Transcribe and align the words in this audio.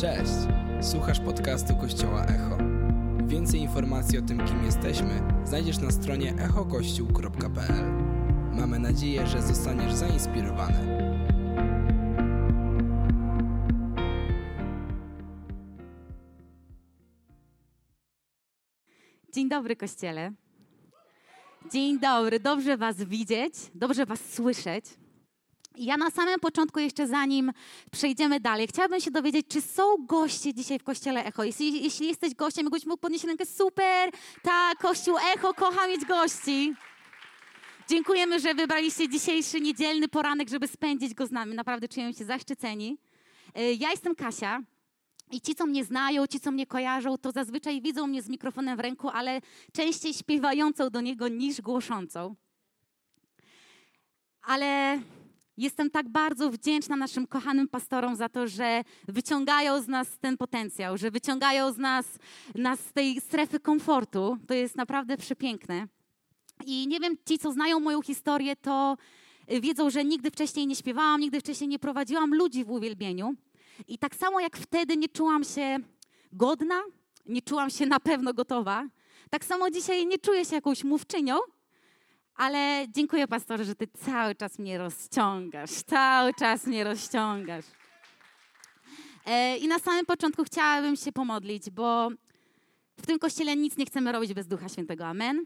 Cześć! 0.00 0.32
Słuchasz 0.80 1.20
podcastu 1.20 1.76
Kościoła 1.76 2.24
Echo. 2.24 2.58
Więcej 3.26 3.60
informacji 3.60 4.18
o 4.18 4.22
tym, 4.22 4.46
kim 4.46 4.64
jesteśmy, 4.64 5.22
znajdziesz 5.44 5.78
na 5.78 5.90
stronie 5.90 6.34
echokościół.pl. 6.34 7.84
Mamy 8.52 8.78
nadzieję, 8.78 9.26
że 9.26 9.42
zostaniesz 9.42 9.92
zainspirowany. 9.92 10.78
Dzień 19.34 19.48
dobry, 19.48 19.76
Kościele. 19.76 20.32
Dzień 21.72 22.00
dobry, 22.00 22.40
dobrze 22.40 22.76
Was 22.76 22.96
widzieć, 22.96 23.54
dobrze 23.74 24.06
Was 24.06 24.20
słyszeć. 24.20 24.99
Ja 25.76 25.96
na 25.96 26.10
samym 26.10 26.40
początku, 26.40 26.80
jeszcze 26.80 27.06
zanim 27.06 27.52
przejdziemy 27.90 28.40
dalej, 28.40 28.66
chciałabym 28.66 29.00
się 29.00 29.10
dowiedzieć, 29.10 29.46
czy 29.48 29.60
są 29.60 29.96
goście 30.06 30.54
dzisiaj 30.54 30.78
w 30.78 30.84
Kościele 30.84 31.24
Echo. 31.24 31.44
Jeśli, 31.44 31.82
jeśli 31.82 32.06
jesteś 32.06 32.34
gościem, 32.34 32.64
jakbyś 32.64 32.86
mógł 32.86 33.00
podnieść 33.00 33.24
rękę, 33.24 33.46
super, 33.46 34.10
tak, 34.42 34.78
Kościół 34.78 35.16
Echo 35.34 35.54
kocha 35.54 35.86
mieć 35.86 36.04
gości. 36.04 36.74
Dziękujemy, 37.88 38.40
że 38.40 38.54
wybraliście 38.54 39.08
dzisiejszy 39.08 39.60
niedzielny 39.60 40.08
poranek, 40.08 40.48
żeby 40.48 40.68
spędzić 40.68 41.14
go 41.14 41.26
z 41.26 41.30
nami. 41.30 41.54
Naprawdę 41.54 41.88
czujemy 41.88 42.14
się 42.14 42.24
zaszczyceni. 42.24 42.98
Y, 43.58 43.74
Ja 43.74 43.90
jestem 43.90 44.14
Kasia. 44.14 44.60
I 45.32 45.40
ci, 45.40 45.54
co 45.54 45.66
mnie 45.66 45.84
znają, 45.84 46.26
ci, 46.26 46.40
co 46.40 46.50
mnie 46.50 46.66
kojarzą, 46.66 47.18
to 47.18 47.32
zazwyczaj 47.32 47.82
widzą 47.82 48.06
mnie 48.06 48.22
z 48.22 48.28
mikrofonem 48.28 48.76
w 48.76 48.80
ręku, 48.80 49.08
ale 49.08 49.40
częściej 49.72 50.14
śpiewającą 50.14 50.90
do 50.90 51.00
niego 51.00 51.28
niż 51.28 51.60
głoszącą. 51.60 52.34
Ale 54.42 55.00
jestem 55.60 55.90
tak 55.90 56.08
bardzo 56.08 56.50
wdzięczna 56.50 56.96
naszym 56.96 57.26
kochanym 57.26 57.68
pastorom 57.68 58.16
za 58.16 58.28
to, 58.28 58.48
że 58.48 58.82
wyciągają 59.08 59.82
z 59.82 59.88
nas 59.88 60.18
ten 60.20 60.36
potencjał, 60.36 60.98
że 60.98 61.10
wyciągają 61.10 61.72
z 61.72 61.78
nas, 61.78 62.06
nas 62.54 62.80
z 62.80 62.92
tej 62.92 63.20
strefy 63.20 63.60
komfortu. 63.60 64.38
To 64.46 64.54
jest 64.54 64.76
naprawdę 64.76 65.16
przepiękne. 65.16 65.86
I 66.66 66.88
nie 66.88 67.00
wiem, 67.00 67.16
ci, 67.28 67.38
co 67.38 67.52
znają 67.52 67.80
moją 67.80 68.02
historię, 68.02 68.56
to 68.56 68.96
wiedzą, 69.48 69.90
że 69.90 70.04
nigdy 70.04 70.30
wcześniej 70.30 70.66
nie 70.66 70.76
śpiewałam, 70.76 71.20
nigdy 71.20 71.40
wcześniej 71.40 71.68
nie 71.68 71.78
prowadziłam 71.78 72.34
ludzi 72.34 72.64
w 72.64 72.70
uwielbieniu. 72.70 73.34
I 73.88 73.98
tak 73.98 74.14
samo 74.14 74.40
jak 74.40 74.56
wtedy 74.56 74.96
nie 74.96 75.08
czułam 75.08 75.44
się 75.44 75.76
godna, 76.32 76.80
nie 77.26 77.42
czułam 77.42 77.70
się 77.70 77.86
na 77.86 78.00
pewno 78.00 78.34
gotowa, 78.34 78.88
tak 79.30 79.44
samo 79.44 79.70
dzisiaj 79.70 80.06
nie 80.06 80.18
czuję 80.18 80.44
się 80.44 80.54
jakąś 80.54 80.84
mówczynią, 80.84 81.38
ale 82.40 82.86
dziękuję 82.88 83.28
pastorze, 83.28 83.64
że 83.64 83.74
ty 83.74 83.86
cały 83.86 84.34
czas 84.34 84.58
mnie 84.58 84.78
rozciągasz, 84.78 85.70
cały 85.70 86.34
czas 86.34 86.66
mnie 86.66 86.84
rozciągasz. 86.84 87.64
E, 89.26 89.56
I 89.56 89.68
na 89.68 89.78
samym 89.78 90.06
początku 90.06 90.44
chciałabym 90.44 90.96
się 90.96 91.12
pomodlić, 91.12 91.70
bo 91.70 92.08
w 92.96 93.06
tym 93.06 93.18
kościele 93.18 93.56
nic 93.56 93.76
nie 93.76 93.86
chcemy 93.86 94.12
robić 94.12 94.34
bez 94.34 94.46
Ducha 94.46 94.68
Świętego. 94.68 95.06
Amen. 95.06 95.44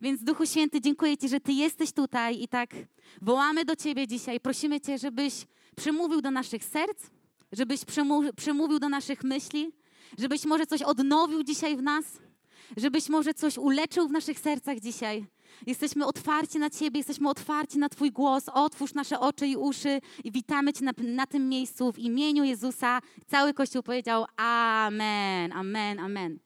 Więc 0.00 0.24
Duchu 0.24 0.46
Święty, 0.46 0.80
dziękuję 0.80 1.16
Ci, 1.16 1.28
że 1.28 1.40
Ty 1.40 1.52
jesteś 1.52 1.92
tutaj 1.92 2.42
i 2.42 2.48
tak 2.48 2.70
wołamy 3.22 3.64
do 3.64 3.76
Ciebie 3.76 4.06
dzisiaj. 4.06 4.40
Prosimy 4.40 4.80
Cię, 4.80 4.98
żebyś 4.98 5.46
przemówił 5.76 6.20
do 6.20 6.30
naszych 6.30 6.64
serc, 6.64 7.06
żebyś 7.52 7.80
przemówił 8.36 8.78
do 8.78 8.88
naszych 8.88 9.24
myśli, 9.24 9.72
żebyś 10.18 10.44
może 10.44 10.66
coś 10.66 10.82
odnowił 10.82 11.42
dzisiaj 11.42 11.76
w 11.76 11.82
nas, 11.82 12.04
żebyś 12.76 13.08
może 13.08 13.34
coś 13.34 13.58
uleczył 13.58 14.08
w 14.08 14.12
naszych 14.12 14.38
sercach 14.38 14.80
dzisiaj. 14.80 15.26
Jesteśmy 15.66 16.06
otwarci 16.06 16.58
na 16.58 16.70
Ciebie, 16.70 16.98
jesteśmy 16.98 17.28
otwarci 17.28 17.78
na 17.78 17.88
Twój 17.88 18.10
głos. 18.10 18.44
Otwórz 18.48 18.94
nasze 18.94 19.20
oczy 19.20 19.46
i 19.46 19.56
uszy 19.56 20.00
i 20.24 20.32
witamy 20.32 20.72
Cię 20.72 20.84
na, 20.84 20.92
na 20.98 21.26
tym 21.26 21.48
miejscu 21.48 21.92
w 21.92 21.98
imieniu 21.98 22.44
Jezusa. 22.44 23.00
Cały 23.26 23.54
Kościół 23.54 23.82
powiedział 23.82 24.24
Amen, 24.36 25.52
Amen, 25.52 25.98
Amen. 25.98 26.38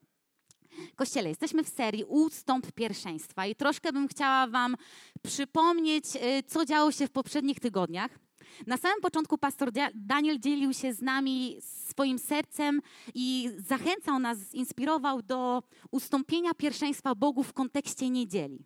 Kościele, 0.97 1.29
jesteśmy 1.29 1.65
w 1.65 1.69
serii 1.69 2.05
Ustąp 2.05 2.73
Pierwszeństwa 2.73 3.47
i 3.47 3.55
troszkę 3.55 3.93
bym 3.93 4.09
chciała 4.09 4.47
Wam 4.47 4.77
przypomnieć, 5.23 6.05
y, 6.17 6.43
co 6.47 6.65
działo 6.65 6.93
się 6.93 7.07
w 7.07 7.11
poprzednich 7.11 7.61
tygodniach. 7.61 8.19
Na 8.67 8.77
samym 8.77 9.01
początku 9.01 9.39
pastor 9.39 9.71
Daniel 9.95 10.39
dzielił 10.39 10.73
się 10.73 10.93
z 10.93 11.03
nami 11.03 11.57
swoim 11.61 12.19
sercem 12.19 12.81
i 13.15 13.51
zachęcał 13.59 14.19
nas, 14.19 14.55
inspirował 14.55 15.23
do 15.23 15.63
ustąpienia 15.91 16.55
pierwszeństwa 16.55 17.15
Bogu 17.15 17.43
w 17.43 17.53
kontekście 17.53 18.11
niedzieli. 18.11 18.65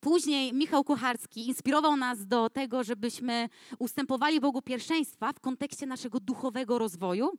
Później 0.00 0.52
Michał 0.52 0.84
Kucharski 0.84 1.48
inspirował 1.48 1.96
nas 1.96 2.26
do 2.26 2.50
tego, 2.50 2.84
żebyśmy 2.84 3.48
ustępowali 3.78 4.40
Bogu 4.40 4.62
pierwszeństwa 4.62 5.32
w 5.32 5.40
kontekście 5.40 5.86
naszego 5.86 6.20
duchowego 6.20 6.78
rozwoju. 6.78 7.30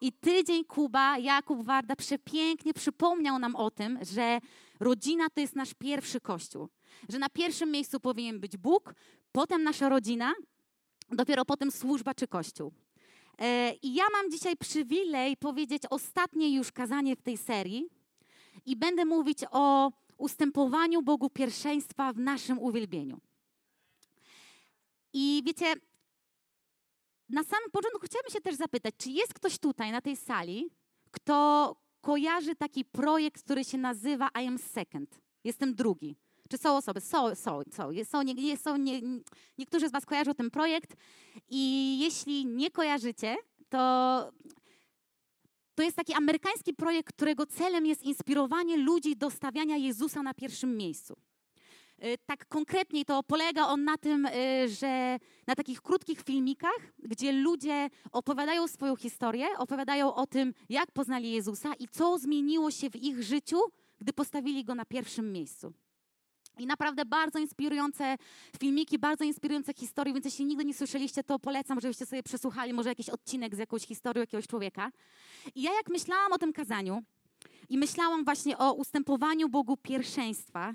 I 0.00 0.12
tydzień 0.12 0.64
Kuba, 0.64 1.18
Jakub 1.18 1.64
Warda 1.64 1.96
przepięknie 1.96 2.74
przypomniał 2.74 3.38
nam 3.38 3.56
o 3.56 3.70
tym, 3.70 3.98
że 4.02 4.38
rodzina 4.80 5.30
to 5.34 5.40
jest 5.40 5.56
nasz 5.56 5.74
pierwszy 5.74 6.20
kościół. 6.20 6.68
Że 7.08 7.18
na 7.18 7.28
pierwszym 7.28 7.70
miejscu 7.70 8.00
powinien 8.00 8.40
być 8.40 8.56
Bóg, 8.56 8.94
potem 9.32 9.62
nasza 9.62 9.88
rodzina, 9.88 10.32
dopiero 11.10 11.44
potem 11.44 11.70
służba 11.70 12.14
czy 12.14 12.28
kościół. 12.28 12.72
E, 13.38 13.72
I 13.82 13.94
ja 13.94 14.04
mam 14.12 14.30
dzisiaj 14.30 14.56
przywilej 14.56 15.36
powiedzieć 15.36 15.82
ostatnie 15.90 16.54
już 16.54 16.72
kazanie 16.72 17.16
w 17.16 17.22
tej 17.22 17.36
serii 17.36 17.88
i 18.66 18.76
będę 18.76 19.04
mówić 19.04 19.38
o 19.50 19.92
ustępowaniu 20.20 21.02
Bogu 21.02 21.30
pierwszeństwa 21.30 22.12
w 22.12 22.18
naszym 22.18 22.58
uwielbieniu. 22.58 23.20
I 25.12 25.42
wiecie, 25.46 25.74
na 27.28 27.44
samym 27.44 27.70
początku 27.70 28.00
chciałabym 28.06 28.32
się 28.32 28.40
też 28.40 28.54
zapytać, 28.54 28.94
czy 28.98 29.10
jest 29.10 29.34
ktoś 29.34 29.58
tutaj 29.58 29.92
na 29.92 30.00
tej 30.00 30.16
sali, 30.16 30.70
kto 31.10 31.76
kojarzy 32.00 32.56
taki 32.56 32.84
projekt, 32.84 33.44
który 33.44 33.64
się 33.64 33.78
nazywa 33.78 34.28
I 34.42 34.46
am 34.46 34.58
second. 34.58 35.20
Jestem 35.44 35.74
drugi. 35.74 36.16
Czy 36.48 36.58
są 36.58 36.76
osoby? 36.76 37.00
Są, 37.00 37.34
są, 37.34 37.62
są. 37.72 37.90
Są, 38.04 38.22
nie, 38.22 38.56
są 38.56 38.76
nie, 38.76 39.00
niektórzy 39.58 39.88
z 39.88 39.92
Was 39.92 40.06
kojarzą 40.06 40.34
ten 40.34 40.50
projekt 40.50 40.96
i 41.48 41.98
jeśli 42.00 42.46
nie 42.46 42.70
kojarzycie, 42.70 43.36
to 43.68 44.32
to 45.80 45.84
jest 45.84 45.96
taki 45.96 46.14
amerykański 46.14 46.74
projekt, 46.74 47.14
którego 47.14 47.46
celem 47.46 47.86
jest 47.86 48.02
inspirowanie 48.02 48.76
ludzi 48.76 49.16
do 49.16 49.30
stawiania 49.30 49.76
Jezusa 49.76 50.22
na 50.22 50.34
pierwszym 50.34 50.76
miejscu. 50.76 51.16
Y, 52.04 52.18
Tak 52.26 52.46
konkretniej 52.48 53.04
to 53.04 53.22
polega 53.22 53.66
on 53.66 53.84
na 53.84 53.98
tym, 53.98 54.26
y, 54.26 54.68
że 54.68 55.18
na 55.46 55.54
takich 55.54 55.80
krótkich 55.80 56.20
filmikach, 56.20 56.80
gdzie 56.98 57.32
ludzie 57.32 57.88
opowiadają 58.12 58.68
swoją 58.68 58.96
historię, 58.96 59.46
opowiadają 59.58 60.14
o 60.14 60.26
tym, 60.26 60.54
jak 60.68 60.92
poznali 60.92 61.32
Jezusa 61.32 61.74
i 61.74 61.88
co 61.88 62.18
zmieniło 62.18 62.70
się 62.70 62.90
w 62.90 62.96
ich 62.96 63.22
życiu, 63.22 63.58
gdy 64.00 64.12
postawili 64.12 64.64
go 64.64 64.74
na 64.74 64.84
pierwszym 64.84 65.32
miejscu. 65.32 65.72
I 66.58 66.66
naprawdę 66.66 67.04
bardzo 67.04 67.38
inspirujące 67.38 68.16
filmiki, 68.58 68.98
bardzo 68.98 69.24
inspirujące 69.24 69.74
historie, 69.74 70.14
więc 70.14 70.24
jeśli 70.24 70.44
nigdy 70.46 70.64
nie 70.64 70.74
słyszeliście, 70.74 71.24
to 71.24 71.38
polecam, 71.38 71.80
żebyście 71.80 72.06
sobie 72.06 72.22
przesłuchali 72.22 72.72
może 72.72 72.88
jakiś 72.88 73.08
odcinek 73.08 73.54
z 73.54 73.58
jakąś 73.58 73.82
historią 73.82 74.20
jakiegoś 74.20 74.46
człowieka. 74.46 74.90
I 75.54 75.62
ja 75.62 75.72
jak 75.74 75.88
myślałam 75.88 76.32
o 76.32 76.38
tym 76.38 76.52
kazaniu 76.52 77.02
i 77.68 77.78
myślałam 77.78 78.24
właśnie 78.24 78.58
o 78.58 78.72
ustępowaniu 78.72 79.48
Bogu 79.48 79.76
pierwszeństwa, 79.76 80.74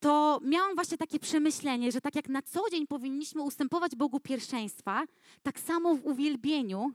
to 0.00 0.40
miałam 0.44 0.74
właśnie 0.74 0.98
takie 0.98 1.18
przemyślenie, 1.18 1.92
że 1.92 2.00
tak 2.00 2.14
jak 2.14 2.28
na 2.28 2.42
co 2.42 2.70
dzień 2.70 2.86
powinniśmy 2.86 3.42
ustępować 3.42 3.96
Bogu 3.96 4.20
pierwszeństwa, 4.20 5.04
tak 5.42 5.60
samo 5.60 5.94
w 5.94 6.06
uwielbieniu 6.06 6.92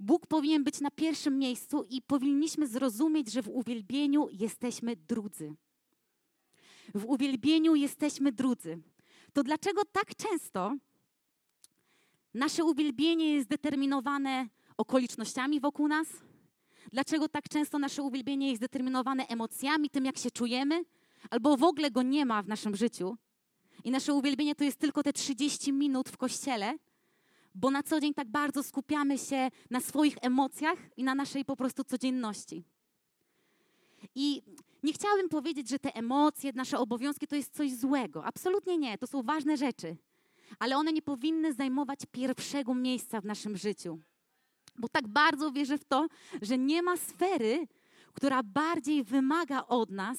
Bóg 0.00 0.26
powinien 0.26 0.64
być 0.64 0.80
na 0.80 0.90
pierwszym 0.90 1.38
miejscu 1.38 1.86
i 1.90 2.02
powinniśmy 2.02 2.66
zrozumieć, 2.66 3.32
że 3.32 3.42
w 3.42 3.48
uwielbieniu 3.48 4.28
jesteśmy 4.32 4.96
drudzy. 4.96 5.54
W 6.94 7.04
uwielbieniu 7.04 7.74
jesteśmy 7.74 8.32
drudzy. 8.32 8.78
To 9.32 9.42
dlaczego 9.42 9.82
tak 9.84 10.16
często 10.16 10.76
nasze 12.34 12.64
uwielbienie 12.64 13.34
jest 13.34 13.46
zdeterminowane 13.46 14.48
okolicznościami 14.76 15.60
wokół 15.60 15.88
nas? 15.88 16.06
Dlaczego 16.92 17.28
tak 17.28 17.48
często 17.48 17.78
nasze 17.78 18.02
uwielbienie 18.02 18.48
jest 18.48 18.60
zdeterminowane 18.60 19.26
emocjami, 19.26 19.90
tym 19.90 20.04
jak 20.04 20.18
się 20.18 20.30
czujemy? 20.30 20.84
Albo 21.30 21.56
w 21.56 21.62
ogóle 21.62 21.90
go 21.90 22.02
nie 22.02 22.26
ma 22.26 22.42
w 22.42 22.48
naszym 22.48 22.76
życiu? 22.76 23.16
I 23.84 23.90
nasze 23.90 24.14
uwielbienie 24.14 24.54
to 24.54 24.64
jest 24.64 24.78
tylko 24.78 25.02
te 25.02 25.12
30 25.12 25.72
minut 25.72 26.08
w 26.08 26.16
kościele, 26.16 26.78
bo 27.54 27.70
na 27.70 27.82
co 27.82 28.00
dzień 28.00 28.14
tak 28.14 28.28
bardzo 28.28 28.62
skupiamy 28.62 29.18
się 29.18 29.50
na 29.70 29.80
swoich 29.80 30.16
emocjach 30.22 30.78
i 30.96 31.04
na 31.04 31.14
naszej 31.14 31.44
po 31.44 31.56
prostu 31.56 31.84
codzienności. 31.84 32.64
I 34.14 34.42
nie 34.84 34.92
chciałabym 34.92 35.28
powiedzieć, 35.28 35.68
że 35.68 35.78
te 35.78 35.94
emocje, 35.94 36.52
nasze 36.54 36.78
obowiązki 36.78 37.26
to 37.26 37.36
jest 37.36 37.54
coś 37.54 37.72
złego. 37.72 38.24
Absolutnie 38.24 38.78
nie, 38.78 38.98
to 38.98 39.06
są 39.06 39.22
ważne 39.22 39.56
rzeczy. 39.56 39.96
Ale 40.58 40.76
one 40.76 40.92
nie 40.92 41.02
powinny 41.02 41.52
zajmować 41.52 42.00
pierwszego 42.12 42.74
miejsca 42.74 43.20
w 43.20 43.24
naszym 43.24 43.56
życiu. 43.56 43.98
Bo 44.78 44.88
tak 44.88 45.08
bardzo 45.08 45.52
wierzę 45.52 45.78
w 45.78 45.84
to, 45.84 46.06
że 46.42 46.58
nie 46.58 46.82
ma 46.82 46.96
sfery, 46.96 47.66
która 48.14 48.42
bardziej 48.42 49.04
wymaga 49.04 49.66
od 49.66 49.90
nas 49.90 50.18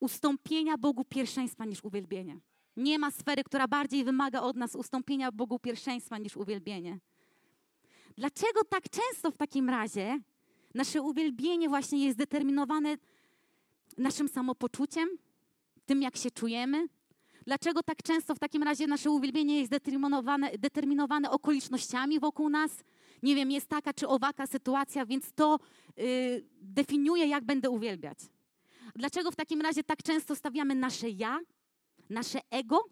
ustąpienia 0.00 0.78
Bogu 0.78 1.04
pierwszeństwa 1.04 1.64
niż 1.64 1.84
uwielbienie. 1.84 2.40
Nie 2.76 2.98
ma 2.98 3.10
sfery, 3.10 3.44
która 3.44 3.68
bardziej 3.68 4.04
wymaga 4.04 4.40
od 4.40 4.56
nas 4.56 4.74
ustąpienia 4.74 5.32
Bogu 5.32 5.58
pierwszeństwa 5.58 6.18
niż 6.18 6.36
uwielbienie. 6.36 6.98
Dlaczego 8.16 8.64
tak 8.64 8.84
często 8.90 9.30
w 9.30 9.36
takim 9.36 9.68
razie 9.68 10.18
nasze 10.74 11.02
uwielbienie 11.02 11.68
właśnie 11.68 12.04
jest 12.04 12.18
determinowane 12.18 12.96
naszym 13.98 14.28
samopoczuciem, 14.28 15.08
tym 15.86 16.02
jak 16.02 16.16
się 16.16 16.30
czujemy? 16.30 16.88
Dlaczego 17.46 17.82
tak 17.82 18.02
często 18.02 18.34
w 18.34 18.38
takim 18.38 18.62
razie 18.62 18.86
nasze 18.86 19.10
uwielbienie 19.10 19.58
jest 19.58 19.70
determinowane, 19.70 20.58
determinowane 20.58 21.30
okolicznościami 21.30 22.20
wokół 22.20 22.48
nas? 22.48 22.84
Nie 23.22 23.34
wiem, 23.34 23.50
jest 23.50 23.66
taka 23.66 23.94
czy 23.94 24.08
owaka 24.08 24.46
sytuacja, 24.46 25.06
więc 25.06 25.32
to 25.32 25.58
yy, 25.96 26.04
definiuje, 26.62 27.26
jak 27.26 27.44
będę 27.44 27.70
uwielbiać. 27.70 28.18
Dlaczego 28.96 29.30
w 29.30 29.36
takim 29.36 29.60
razie 29.60 29.84
tak 29.84 30.02
często 30.02 30.36
stawiamy 30.36 30.74
nasze 30.74 31.10
ja, 31.10 31.40
nasze 32.10 32.38
ego 32.50 32.84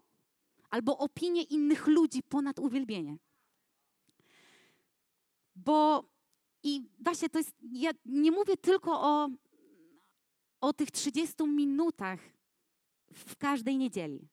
albo 0.69 0.97
opinie 0.97 1.43
innych 1.43 1.87
ludzi 1.87 2.23
ponad 2.23 2.59
uwielbienie? 2.59 3.17
Bo 5.55 6.03
i 6.63 6.89
właśnie 6.99 7.29
to 7.29 7.37
jest, 7.37 7.55
ja 7.71 7.91
nie 8.05 8.31
mówię 8.31 8.57
tylko 8.57 9.01
o, 9.01 9.29
o 10.61 10.73
tych 10.73 10.91
30 10.91 11.43
minutach 11.43 12.19
w 13.13 13.35
każdej 13.35 13.77
niedzieli. 13.77 14.27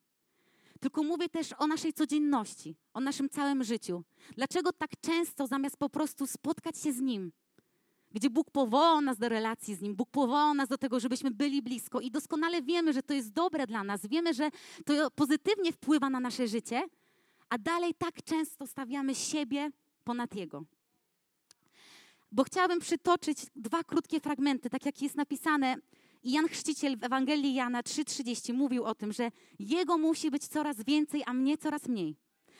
Tylko 0.81 1.03
mówię 1.03 1.29
też 1.29 1.53
o 1.59 1.67
naszej 1.67 1.93
codzienności, 1.93 2.77
o 2.95 3.01
naszym 3.01 3.29
całym 3.29 3.65
życiu. 3.65 4.03
Dlaczego 4.37 4.73
tak 4.73 4.91
często 5.01 5.47
zamiast 5.47 5.77
po 5.77 5.89
prostu 5.89 6.27
spotkać 6.27 6.79
się 6.79 6.93
z 6.93 7.01
Nim, 7.01 7.33
gdzie 8.13 8.31
Bóg 8.31 8.51
powołał 8.51 9.01
nas 9.01 9.19
do 9.19 9.29
relacji 9.29 9.75
z 9.75 9.81
Nim, 9.81 9.97
Bóg 9.97 10.11
powołał 10.11 10.55
nas 10.55 10.69
do 10.69 10.79
tego, 10.79 11.01
żebyśmy 11.01 11.31
byli 11.31 11.63
blisko 11.63 12.01
i 12.01 12.11
doskonale 12.11 12.63
wiemy, 12.63 12.93
że 12.93 13.03
to 13.03 13.15
jest 13.15 13.33
dobre 13.33 13.67
dla 13.67 13.85
nas, 13.85 14.07
wiemy, 14.07 14.35
że 14.35 14.51
to 14.85 15.11
pozytywnie 15.11 15.73
wpływa 15.73 16.11
na 16.11 16.21
nasze 16.21 16.49
życie, 16.49 16.83
a 17.49 17.59
dalej 17.59 17.95
tak 17.95 18.23
często 18.23 18.67
stawiamy 18.67 19.15
siebie 19.15 19.71
ponad 20.05 20.35
Jego. 20.35 20.65
Bo 22.33 22.45
chciałabym 22.45 22.81
przytoczyć 22.81 23.39
dwa 23.57 23.85
krótkie 23.85 24.21
fragmenty, 24.21 24.71
tak 24.71 24.87
jak 24.87 25.03
jest 25.03 25.17
napisane. 25.17 25.77
I 26.25 26.31
Jan 26.33 26.49
Chrzciciel 26.49 26.99
w 26.99 27.05
Ewangelii 27.05 27.55
Jana 27.55 27.83
3,30 27.83 28.55
mówił 28.55 28.85
o 28.85 28.95
tym, 28.95 29.13
że 29.13 29.31
Jego 29.59 29.99
musi 29.99 30.31
być 30.31 30.47
coraz 30.47 30.77
więcej, 30.85 31.23
a 31.27 31.33
mnie 31.33 31.59
coraz 31.59 31.89
mniej. 31.89 32.17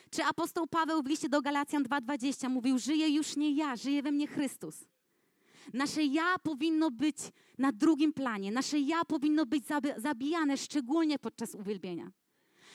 Czy 0.09 0.23
apostoł 0.23 0.67
Paweł 0.67 1.03
w 1.03 1.05
liście 1.05 1.29
do 1.29 1.41
Galacjan 1.41 1.83
2,20 1.83 2.49
mówił, 2.49 2.79
żyje 2.79 3.09
już 3.09 3.35
nie 3.35 3.51
ja, 3.51 3.75
żyje 3.75 4.03
we 4.03 4.11
mnie 4.11 4.27
Chrystus. 4.27 4.85
Nasze 5.73 6.03
ja 6.03 6.35
powinno 6.43 6.91
być 6.91 7.17
na 7.57 7.71
drugim 7.71 8.13
planie. 8.13 8.51
Nasze 8.51 8.79
ja 8.79 9.05
powinno 9.05 9.45
być 9.45 9.63
zabijane, 9.97 10.57
szczególnie 10.57 11.19
podczas 11.19 11.55
uwielbienia. 11.55 12.11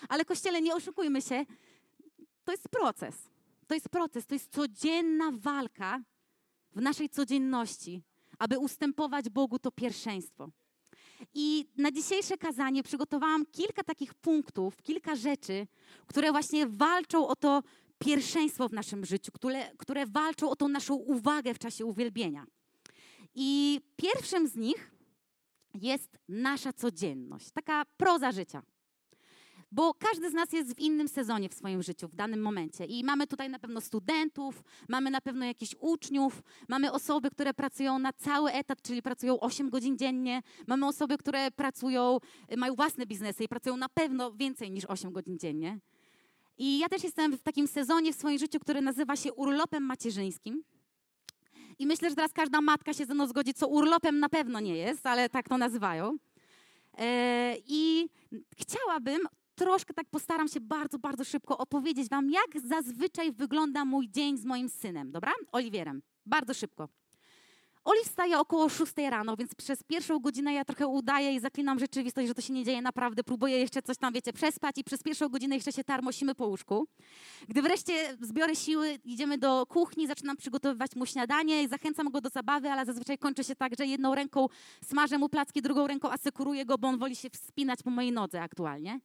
Ale 0.08 0.24
kościele, 0.24 0.62
nie 0.62 0.74
oszukujmy 0.74 1.22
się, 1.22 1.46
to 2.44 2.52
jest 2.52 2.68
proces. 2.68 3.14
To 3.66 3.74
jest 3.74 3.88
proces, 3.88 4.26
to 4.26 4.34
jest 4.34 4.52
codzienna 4.52 5.30
walka 5.32 6.00
w 6.74 6.80
naszej 6.80 7.08
codzienności, 7.08 8.02
aby 8.38 8.58
ustępować 8.58 9.28
Bogu 9.28 9.58
to 9.58 9.70
pierwszeństwo. 9.70 10.50
I 11.34 11.66
na 11.76 11.90
dzisiejsze 11.92 12.36
kazanie 12.36 12.82
przygotowałam 12.82 13.46
kilka 13.46 13.82
takich 13.82 14.14
punktów, 14.14 14.82
kilka 14.82 15.16
rzeczy, 15.16 15.66
które 16.06 16.32
właśnie 16.32 16.66
walczą 16.66 17.28
o 17.28 17.36
to 17.36 17.62
pierwszeństwo 17.98 18.68
w 18.68 18.72
naszym 18.72 19.04
życiu, 19.04 19.32
które, 19.32 19.70
które 19.76 20.06
walczą 20.06 20.50
o 20.50 20.56
tą 20.56 20.68
naszą 20.68 20.94
uwagę 20.94 21.54
w 21.54 21.58
czasie 21.58 21.84
uwielbienia. 21.84 22.46
I 23.34 23.80
pierwszym 23.96 24.48
z 24.48 24.56
nich 24.56 24.90
jest 25.74 26.18
nasza 26.28 26.72
codzienność, 26.72 27.50
taka 27.50 27.84
proza 27.96 28.32
życia. 28.32 28.62
Bo 29.72 29.94
każdy 29.94 30.30
z 30.30 30.34
nas 30.34 30.52
jest 30.52 30.74
w 30.74 30.78
innym 30.78 31.08
sezonie 31.08 31.48
w 31.48 31.54
swoim 31.54 31.82
życiu, 31.82 32.08
w 32.08 32.14
danym 32.14 32.42
momencie. 32.42 32.84
I 32.84 33.04
mamy 33.04 33.26
tutaj 33.26 33.50
na 33.50 33.58
pewno 33.58 33.80
studentów, 33.80 34.62
mamy 34.88 35.10
na 35.10 35.20
pewno 35.20 35.44
jakichś 35.44 35.74
uczniów, 35.80 36.42
mamy 36.68 36.92
osoby, 36.92 37.30
które 37.30 37.54
pracują 37.54 37.98
na 37.98 38.12
cały 38.12 38.52
etat, 38.52 38.82
czyli 38.82 39.02
pracują 39.02 39.40
8 39.40 39.70
godzin 39.70 39.98
dziennie, 39.98 40.42
mamy 40.66 40.86
osoby, 40.86 41.18
które 41.18 41.50
pracują, 41.50 42.18
mają 42.56 42.74
własne 42.74 43.06
biznesy 43.06 43.44
i 43.44 43.48
pracują 43.48 43.76
na 43.76 43.88
pewno 43.88 44.32
więcej 44.32 44.70
niż 44.70 44.84
8 44.84 45.12
godzin 45.12 45.38
dziennie. 45.38 45.78
I 46.58 46.78
ja 46.78 46.88
też 46.88 47.04
jestem 47.04 47.36
w 47.36 47.42
takim 47.42 47.68
sezonie 47.68 48.12
w 48.12 48.16
swoim 48.16 48.38
życiu, 48.38 48.58
który 48.60 48.80
nazywa 48.80 49.16
się 49.16 49.32
urlopem 49.32 49.82
macierzyńskim. 49.82 50.64
I 51.78 51.86
myślę, 51.86 52.10
że 52.10 52.16
teraz 52.16 52.32
każda 52.32 52.60
matka 52.60 52.92
się 52.92 53.06
ze 53.06 53.14
mną 53.14 53.26
zgodzi, 53.26 53.54
co 53.54 53.68
urlopem 53.68 54.18
na 54.18 54.28
pewno 54.28 54.60
nie 54.60 54.76
jest, 54.76 55.06
ale 55.06 55.28
tak 55.28 55.48
to 55.48 55.58
nazywają. 55.58 56.16
E, 56.98 57.56
I 57.66 58.08
chciałabym 58.58 59.20
troszkę 59.60 59.94
tak 59.94 60.06
postaram 60.10 60.48
się 60.48 60.60
bardzo, 60.60 60.98
bardzo 60.98 61.24
szybko 61.24 61.58
opowiedzieć 61.58 62.08
Wam, 62.08 62.30
jak 62.30 62.66
zazwyczaj 62.68 63.32
wygląda 63.32 63.84
mój 63.84 64.08
dzień 64.08 64.38
z 64.38 64.44
moim 64.44 64.68
synem, 64.68 65.12
dobra? 65.12 65.32
Oliwierem. 65.52 66.02
Bardzo 66.26 66.54
szybko. 66.54 66.88
Oli 67.84 68.04
wstaje 68.04 68.38
około 68.38 68.68
6 68.68 68.92
rano, 69.10 69.36
więc 69.36 69.54
przez 69.54 69.82
pierwszą 69.82 70.18
godzinę 70.18 70.52
ja 70.52 70.64
trochę 70.64 70.86
udaję 70.86 71.34
i 71.34 71.40
zaklinam 71.40 71.78
rzeczywistość, 71.78 72.28
że 72.28 72.34
to 72.34 72.40
się 72.40 72.52
nie 72.52 72.64
dzieje 72.64 72.82
naprawdę. 72.82 73.24
Próbuję 73.24 73.58
jeszcze 73.58 73.82
coś 73.82 73.96
tam, 73.96 74.12
wiecie, 74.12 74.32
przespać 74.32 74.78
i 74.78 74.84
przez 74.84 75.02
pierwszą 75.02 75.28
godzinę 75.28 75.54
jeszcze 75.54 75.72
się 75.72 75.84
tarmosimy 75.84 76.34
po 76.34 76.46
łóżku. 76.46 76.86
Gdy 77.48 77.62
wreszcie 77.62 78.16
zbiorę 78.20 78.56
siły, 78.56 78.98
idziemy 79.04 79.38
do 79.38 79.66
kuchni, 79.66 80.06
zaczynam 80.06 80.36
przygotowywać 80.36 80.96
mu 80.96 81.06
śniadanie 81.06 81.62
i 81.62 81.68
zachęcam 81.68 82.10
go 82.10 82.20
do 82.20 82.28
zabawy, 82.28 82.70
ale 82.70 82.84
zazwyczaj 82.84 83.18
kończy 83.18 83.44
się 83.44 83.56
tak, 83.56 83.72
że 83.78 83.86
jedną 83.86 84.14
ręką 84.14 84.46
smażę 84.84 85.18
mu 85.18 85.28
placki, 85.28 85.62
drugą 85.62 85.86
ręką 85.86 86.10
asekuruję 86.10 86.64
go, 86.64 86.78
bo 86.78 86.88
on 86.88 86.98
woli 86.98 87.16
się 87.16 87.30
wspinać 87.30 87.82
po 87.82 87.90
mojej 87.90 88.12
nodze 88.12 88.42
aktualnie. 88.42 89.00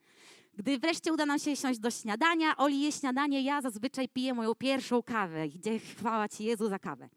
Gdy 0.58 0.80
wreszcie 0.80 1.14
uda 1.14 1.26
nam 1.26 1.40
się 1.40 1.56
siąść 1.56 1.80
do 1.80 1.92
śniadania, 1.92 2.58
Oli 2.58 2.82
je 2.82 2.92
śniadanie, 2.92 3.42
ja 3.42 3.62
zazwyczaj 3.62 4.10
piję 4.10 4.34
moją 4.34 4.56
pierwszą 4.56 5.04
kawę. 5.04 5.50
Gdzie 5.50 5.80
chwała 5.80 6.30
Ci 6.30 6.44
Jezu 6.44 6.70
za 6.70 6.80
kawę. 6.80 7.10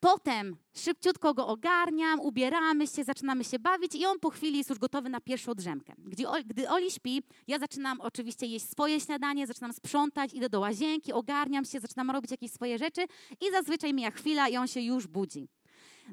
Potem 0.00 0.56
szybciutko 0.74 1.34
go 1.34 1.46
ogarniam, 1.46 2.20
ubieramy 2.20 2.86
się, 2.86 3.04
zaczynamy 3.04 3.44
się 3.44 3.58
bawić 3.58 3.94
i 3.94 4.06
on 4.06 4.20
po 4.20 4.30
chwili 4.30 4.58
jest 4.58 4.70
już 4.70 4.78
gotowy 4.78 5.08
na 5.08 5.20
pierwszą 5.20 5.54
drzemkę. 5.54 5.94
Gdy, 5.98 6.24
gdy 6.46 6.70
Oli 6.70 6.90
śpi, 6.90 7.22
ja 7.46 7.58
zaczynam 7.58 8.00
oczywiście 8.00 8.46
jeść 8.46 8.70
swoje 8.70 9.00
śniadanie, 9.00 9.46
zaczynam 9.46 9.72
sprzątać, 9.72 10.34
idę 10.34 10.48
do 10.48 10.60
łazienki, 10.60 11.12
ogarniam 11.12 11.64
się, 11.64 11.80
zaczynam 11.80 12.10
robić 12.10 12.30
jakieś 12.30 12.50
swoje 12.50 12.78
rzeczy 12.78 13.06
i 13.40 13.50
zazwyczaj 13.52 13.94
mija 13.94 14.10
chwila 14.10 14.48
i 14.48 14.56
on 14.56 14.68
się 14.68 14.80
już 14.80 15.06
budzi. 15.06 15.48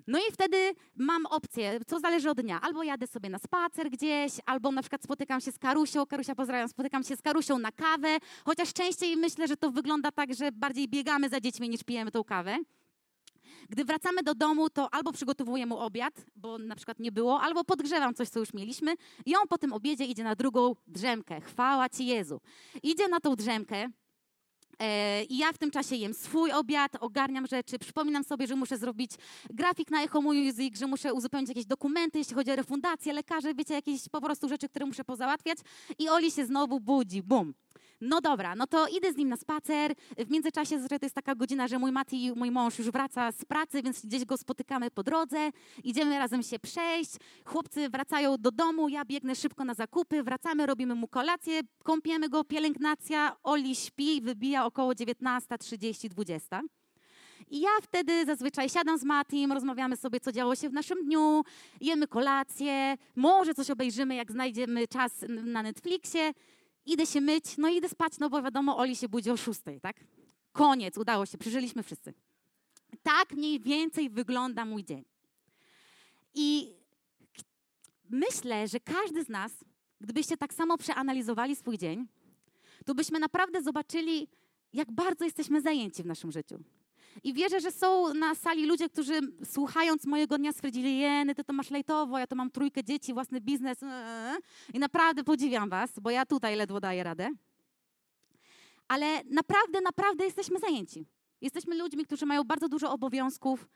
No 0.08 0.20
i 0.20 0.34
wtedy 0.34 0.74
mam 0.96 1.26
opcję, 1.26 1.80
co 1.88 2.00
zależy 2.00 2.30
od 2.30 2.42
dnia. 2.42 2.62
Albo 2.62 2.84
jadę 2.84 3.08
sobie 3.08 3.30
na 3.30 3.40
spacer 3.40 3.90
gdzieś, 3.90 4.32
albo 4.46 4.72
na 4.72 4.82
przykład 4.82 5.04
spotykam 5.04 5.42
się 5.42 5.52
z 5.52 5.60
Karusią, 5.60 6.06
Karusia 6.06 6.36
pozdrawiam, 6.36 6.70
spotykam 6.70 7.04
się 7.04 7.16
z 7.16 7.22
Karusią 7.22 7.60
na 7.60 7.72
kawę, 7.72 8.18
chociaż 8.46 8.74
częściej 8.74 9.18
myślę, 9.18 9.48
że 9.48 9.58
to 9.58 9.72
wygląda 9.72 10.12
tak, 10.12 10.34
że 10.34 10.52
bardziej 10.52 10.88
biegamy 10.88 11.30
za 11.30 11.40
dziećmi 11.40 11.70
niż 11.70 11.84
pijemy 11.84 12.12
tą 12.12 12.24
kawę. 12.24 12.58
Gdy 13.70 13.86
wracamy 13.86 14.24
do 14.24 14.36
domu, 14.36 14.70
to 14.70 14.94
albo 14.94 15.12
przygotowuję 15.12 15.66
mu 15.66 15.78
obiad, 15.78 16.26
bo 16.36 16.58
na 16.58 16.76
przykład 16.76 17.00
nie 17.00 17.12
było, 17.12 17.42
albo 17.42 17.64
podgrzewam 17.64 18.14
coś, 18.14 18.30
co 18.30 18.40
już 18.40 18.54
mieliśmy 18.54 18.96
i 19.26 19.36
on 19.36 19.48
po 19.48 19.58
tym 19.58 19.74
obiedzie 19.74 20.06
idzie 20.06 20.24
na 20.24 20.36
drugą 20.36 20.76
drzemkę. 20.88 21.42
Chwała 21.42 21.90
Ci 21.90 22.06
Jezu. 22.06 22.42
Idzie 22.84 23.08
na 23.08 23.20
tą 23.20 23.36
drzemkę, 23.36 23.90
I 25.30 25.38
ja 25.38 25.54
w 25.54 25.58
tym 25.58 25.72
czasie 25.72 25.96
jem 25.96 26.14
swój 26.14 26.52
obiad, 26.52 26.92
ogarniam 27.00 27.48
rzeczy, 27.48 27.80
przypominam 27.80 28.24
sobie, 28.24 28.48
że 28.48 28.56
muszę 28.56 28.78
zrobić 28.78 29.12
grafik 29.50 29.92
na 29.92 30.04
Echo 30.04 30.22
Music, 30.22 30.80
że 30.80 30.88
muszę 30.88 31.14
uzupełnić 31.14 31.50
jakieś 31.50 31.66
dokumenty, 31.66 32.18
jeśli 32.18 32.36
chodzi 32.36 32.52
o 32.52 32.56
refundację, 32.56 33.14
lekarze, 33.14 33.54
wiecie, 33.54 33.74
jakieś 33.74 34.10
po 34.10 34.22
prostu 34.22 34.50
rzeczy, 34.50 34.70
które 34.70 34.86
muszę 34.86 35.04
pozałatwiać. 35.04 35.58
I 36.00 36.10
Oli 36.10 36.32
się 36.32 36.46
znowu 36.46 36.80
budzi, 36.80 37.24
bum. 37.24 37.54
No 38.02 38.22
dobra, 38.22 38.56
no 38.56 38.68
to 38.68 38.88
idę 38.88 39.14
z 39.14 39.16
nim 39.16 39.30
na 39.30 39.38
spacer. 39.38 39.94
W 40.18 40.32
międzyczasie 40.32 40.88
to 40.88 40.96
jest 41.02 41.16
taka 41.16 41.36
godzina, 41.36 41.68
że 41.68 41.80
mój 41.80 41.92
Mati, 41.92 42.32
mój 42.36 42.52
mąż 42.52 42.80
już 42.80 42.92
wraca 42.92 43.32
z 43.32 43.46
pracy, 43.46 43.84
więc 43.84 44.06
gdzieś 44.06 44.26
go 44.26 44.38
spotykamy 44.38 44.92
po 44.92 45.04
drodze. 45.04 45.50
Idziemy 45.84 46.20
razem 46.20 46.44
się 46.44 46.60
przejść. 46.60 47.12
Chłopcy 47.46 47.90
wracają 47.90 48.38
do 48.38 48.52
domu, 48.52 48.90
ja 48.90 49.06
biegnę 49.06 49.36
szybko 49.36 49.66
na 49.66 49.74
zakupy, 49.74 50.24
wracamy, 50.24 50.66
robimy 50.66 50.96
mu 50.96 51.08
kolację, 51.08 51.62
kąpiemy 51.84 52.30
go, 52.30 52.44
pielęgnacja, 52.44 53.36
Oli 53.44 53.76
śpi, 53.76 54.22
wybija 54.22 54.66
około 54.66 54.92
19.30, 54.92 56.10
20. 56.10 56.62
I 57.50 57.60
ja 57.60 57.70
wtedy 57.82 58.26
zazwyczaj 58.26 58.70
siadam 58.70 58.98
z 58.98 59.04
Matim, 59.04 59.52
rozmawiamy 59.52 59.98
sobie, 59.98 60.20
co 60.20 60.32
działo 60.32 60.56
się 60.56 60.70
w 60.70 60.74
naszym 60.74 61.06
dniu, 61.06 61.44
jemy 61.82 62.08
kolację, 62.08 62.96
może 63.16 63.54
coś 63.54 63.70
obejrzymy, 63.70 64.16
jak 64.16 64.32
znajdziemy 64.32 64.88
czas 64.88 65.26
na 65.30 65.64
Netflixie 65.64 66.34
idę 66.86 67.06
się 67.06 67.22
myć, 67.22 67.58
no 67.58 67.70
idę 67.70 67.90
spać, 67.90 68.14
no 68.20 68.30
bo 68.30 68.42
wiadomo, 68.42 68.78
Oli 68.78 68.96
się 68.96 69.10
budzi 69.10 69.32
o 69.32 69.38
szóstej, 69.38 69.82
tak? 69.82 69.96
Koniec, 70.52 70.98
udało 70.98 71.26
się, 71.26 71.38
przeżyliśmy 71.38 71.84
wszyscy. 71.84 72.14
Tak 73.04 73.32
mniej 73.32 73.60
więcej 73.60 74.10
wygląda 74.10 74.66
mój 74.66 74.84
dzień. 74.84 75.06
I 76.34 76.76
myślę, 78.10 78.68
że 78.68 78.80
każdy 78.80 79.24
z 79.24 79.30
nas, 79.30 79.52
gdybyście 80.02 80.38
tak 80.38 80.54
samo 80.54 80.78
przeanalizowali 80.78 81.56
swój 81.56 81.78
dzień, 81.78 82.08
to 82.86 82.96
byśmy 82.96 83.20
naprawdę 83.20 83.62
zobaczyli, 83.62 84.28
jak 84.74 84.92
bardzo 84.92 85.26
jesteśmy 85.26 85.62
zajęci 85.62 86.04
w 86.04 86.06
naszym 86.06 86.32
życiu. 86.32 86.60
I 87.24 87.34
wierzę, 87.34 87.62
że 87.62 87.72
są 87.72 88.14
na 88.14 88.36
sali 88.36 88.66
ludzie, 88.66 88.90
którzy 88.90 89.20
słuchając 89.46 90.06
mojego 90.06 90.38
dnia 90.38 90.52
stwierdzili, 90.52 91.00
jeny, 91.00 91.36
ty 91.36 91.44
to 91.44 91.54
masz 91.54 91.70
lejtowo, 91.70 92.20
ja 92.20 92.28
to 92.28 92.36
mam 92.36 92.52
trójkę 92.52 92.84
dzieci, 92.84 93.14
własny 93.14 93.42
biznes. 93.42 93.84
Eee". 93.84 94.38
I 94.74 94.80
naprawdę 94.80 95.24
podziwiam 95.24 95.70
was, 95.70 96.00
bo 96.00 96.10
ja 96.10 96.26
tutaj 96.26 96.56
ledwo 96.56 96.80
daję 96.80 97.04
radę. 97.04 97.30
Ale 98.88 99.24
naprawdę, 99.24 99.82
naprawdę 99.82 100.26
jesteśmy 100.26 100.60
zajęci. 100.60 101.06
Jesteśmy 101.42 101.76
ludźmi, 101.76 102.06
którzy 102.06 102.26
mają 102.26 102.44
bardzo 102.44 102.70
dużo 102.70 102.92
obowiązków. 102.92 103.68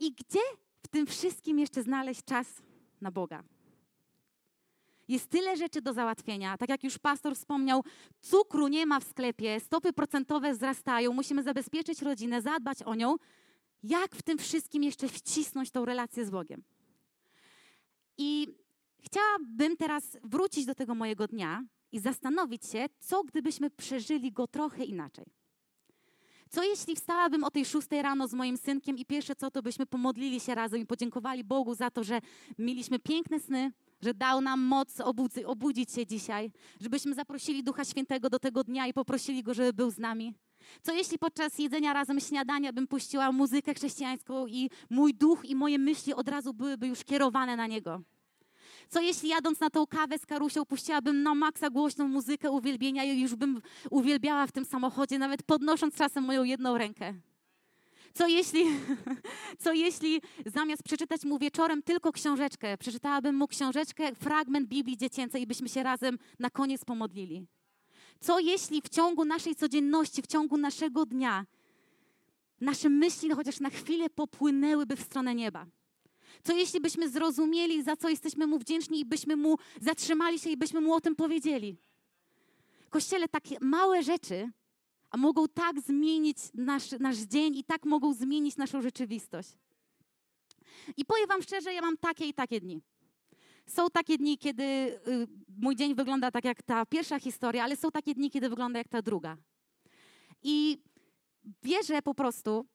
I 0.00 0.12
gdzie 0.12 0.40
w 0.82 0.88
tym 0.88 1.06
wszystkim 1.06 1.58
jeszcze 1.58 1.82
znaleźć 1.82 2.24
czas 2.24 2.46
na 3.00 3.10
Boga? 3.10 3.55
Jest 5.08 5.28
tyle 5.28 5.56
rzeczy 5.56 5.82
do 5.82 5.92
załatwienia. 5.92 6.56
Tak 6.56 6.68
jak 6.68 6.84
już 6.84 6.98
pastor 6.98 7.36
wspomniał, 7.36 7.84
cukru 8.20 8.68
nie 8.68 8.86
ma 8.86 9.00
w 9.00 9.04
sklepie, 9.04 9.60
stopy 9.60 9.92
procentowe 9.92 10.52
wzrastają, 10.52 11.12
musimy 11.12 11.42
zabezpieczyć 11.42 12.02
rodzinę, 12.02 12.42
zadbać 12.42 12.82
o 12.82 12.94
nią. 12.94 13.16
Jak 13.82 14.14
w 14.14 14.22
tym 14.22 14.38
wszystkim 14.38 14.82
jeszcze 14.82 15.08
wcisnąć 15.08 15.70
tą 15.70 15.84
relację 15.84 16.24
z 16.24 16.30
Bogiem? 16.30 16.62
I 18.18 18.48
chciałabym 19.00 19.76
teraz 19.76 20.16
wrócić 20.24 20.66
do 20.66 20.74
tego 20.74 20.94
mojego 20.94 21.26
dnia 21.26 21.64
i 21.92 22.00
zastanowić 22.00 22.66
się, 22.66 22.86
co 22.98 23.24
gdybyśmy 23.24 23.70
przeżyli 23.70 24.32
go 24.32 24.46
trochę 24.46 24.84
inaczej. 24.84 25.26
Co 26.50 26.62
jeśli 26.62 26.96
wstałabym 26.96 27.44
o 27.44 27.50
tej 27.50 27.64
szóstej 27.64 28.02
rano 28.02 28.28
z 28.28 28.34
moim 28.34 28.56
synkiem 28.56 28.98
i 28.98 29.04
pierwsze 29.04 29.36
co, 29.36 29.50
to 29.50 29.62
byśmy 29.62 29.86
pomodlili 29.86 30.40
się 30.40 30.54
razem 30.54 30.80
i 30.80 30.86
podziękowali 30.86 31.44
Bogu 31.44 31.74
za 31.74 31.90
to, 31.90 32.04
że 32.04 32.20
mieliśmy 32.58 32.98
piękne 32.98 33.40
sny, 33.40 33.72
że 34.00 34.14
dał 34.14 34.40
nam 34.40 34.60
moc 34.60 35.00
obudzy, 35.00 35.46
obudzić 35.46 35.92
się 35.92 36.06
dzisiaj, 36.06 36.52
żebyśmy 36.80 37.14
zaprosili 37.14 37.64
Ducha 37.64 37.84
Świętego 37.84 38.30
do 38.30 38.38
tego 38.38 38.64
dnia 38.64 38.86
i 38.86 38.92
poprosili 38.92 39.42
Go, 39.42 39.54
żeby 39.54 39.72
był 39.72 39.90
z 39.90 39.98
nami. 39.98 40.34
Co 40.82 40.92
jeśli 40.92 41.18
podczas 41.18 41.58
jedzenia 41.58 41.92
razem 41.92 42.20
śniadania 42.20 42.72
bym 42.72 42.86
puściła 42.86 43.32
muzykę 43.32 43.74
chrześcijańską 43.74 44.46
i 44.46 44.70
mój 44.90 45.14
duch 45.14 45.44
i 45.44 45.54
moje 45.54 45.78
myśli 45.78 46.14
od 46.14 46.28
razu 46.28 46.54
byłyby 46.54 46.86
już 46.86 47.04
kierowane 47.04 47.56
na 47.56 47.66
Niego? 47.66 48.02
Co 48.88 49.00
jeśli 49.00 49.28
jadąc 49.28 49.60
na 49.60 49.70
tą 49.70 49.86
kawę 49.86 50.18
z 50.18 50.26
Karusią 50.26 50.64
puściłabym 50.64 51.22
na 51.22 51.34
maksa 51.34 51.70
głośną 51.70 52.08
muzykę 52.08 52.50
uwielbienia 52.50 53.04
i 53.04 53.20
już 53.20 53.34
bym 53.34 53.62
uwielbiała 53.90 54.46
w 54.46 54.52
tym 54.52 54.64
samochodzie, 54.64 55.18
nawet 55.18 55.42
podnosząc 55.42 55.94
czasem 55.94 56.24
moją 56.24 56.44
jedną 56.44 56.78
rękę? 56.78 57.14
Co 58.16 58.28
jeśli, 58.28 58.64
co 59.62 59.72
jeśli 59.72 60.22
zamiast 60.46 60.82
przeczytać 60.82 61.24
mu 61.24 61.38
wieczorem 61.38 61.82
tylko 61.82 62.12
książeczkę, 62.12 62.78
przeczytałabym 62.78 63.36
mu 63.36 63.48
książeczkę, 63.48 64.14
fragment 64.14 64.68
Biblii 64.68 64.96
dziecięcej 64.96 65.42
i 65.42 65.46
byśmy 65.46 65.68
się 65.68 65.82
razem 65.82 66.18
na 66.38 66.50
koniec 66.50 66.84
pomodlili? 66.84 67.46
Co 68.20 68.38
jeśli 68.38 68.82
w 68.82 68.88
ciągu 68.88 69.24
naszej 69.24 69.54
codzienności, 69.54 70.22
w 70.22 70.26
ciągu 70.26 70.56
naszego 70.56 71.06
dnia, 71.06 71.46
nasze 72.60 72.88
myśli 72.88 73.30
chociaż 73.30 73.60
na 73.60 73.70
chwilę 73.70 74.10
popłynęłyby 74.10 74.96
w 74.96 75.02
stronę 75.02 75.34
nieba? 75.34 75.66
Co 76.44 76.52
jeśli 76.52 76.80
byśmy 76.80 77.08
zrozumieli, 77.08 77.82
za 77.82 77.96
co 77.96 78.08
jesteśmy 78.08 78.46
Mu 78.46 78.58
wdzięczni 78.58 79.00
i 79.00 79.04
byśmy 79.04 79.36
Mu 79.36 79.58
zatrzymali 79.80 80.38
się 80.38 80.50
i 80.50 80.56
byśmy 80.56 80.80
Mu 80.80 80.94
o 80.94 81.00
tym 81.00 81.16
powiedzieli? 81.16 81.76
Kościele, 82.90 83.28
takie 83.28 83.56
małe 83.60 84.02
rzeczy 84.02 84.50
a 85.10 85.16
mogą 85.16 85.48
tak 85.48 85.80
zmienić 85.80 86.38
nasz, 86.54 86.90
nasz 87.00 87.18
dzień 87.18 87.56
i 87.56 87.64
tak 87.64 87.84
mogą 87.84 88.14
zmienić 88.14 88.56
naszą 88.56 88.82
rzeczywistość. 88.82 89.48
I 90.96 91.04
powiem 91.04 91.28
Wam 91.28 91.42
szczerze, 91.42 91.72
ja 91.72 91.80
mam 91.80 91.96
takie 91.96 92.26
i 92.26 92.34
takie 92.34 92.60
dni. 92.60 92.82
Są 93.66 93.90
takie 93.90 94.18
dni, 94.18 94.38
kiedy 94.38 94.62
y, 94.62 94.98
mój 95.58 95.76
dzień 95.76 95.94
wygląda 95.94 96.30
tak 96.30 96.44
jak 96.44 96.62
ta 96.62 96.86
pierwsza 96.86 97.20
historia, 97.20 97.64
ale 97.64 97.76
są 97.76 97.90
takie 97.90 98.14
dni, 98.14 98.30
kiedy 98.30 98.48
wygląda 98.48 98.78
jak 98.78 98.88
ta 98.88 99.02
druga. 99.02 99.36
I 100.42 100.78
wierzę 101.62 102.02
po 102.02 102.14
prostu, 102.14 102.66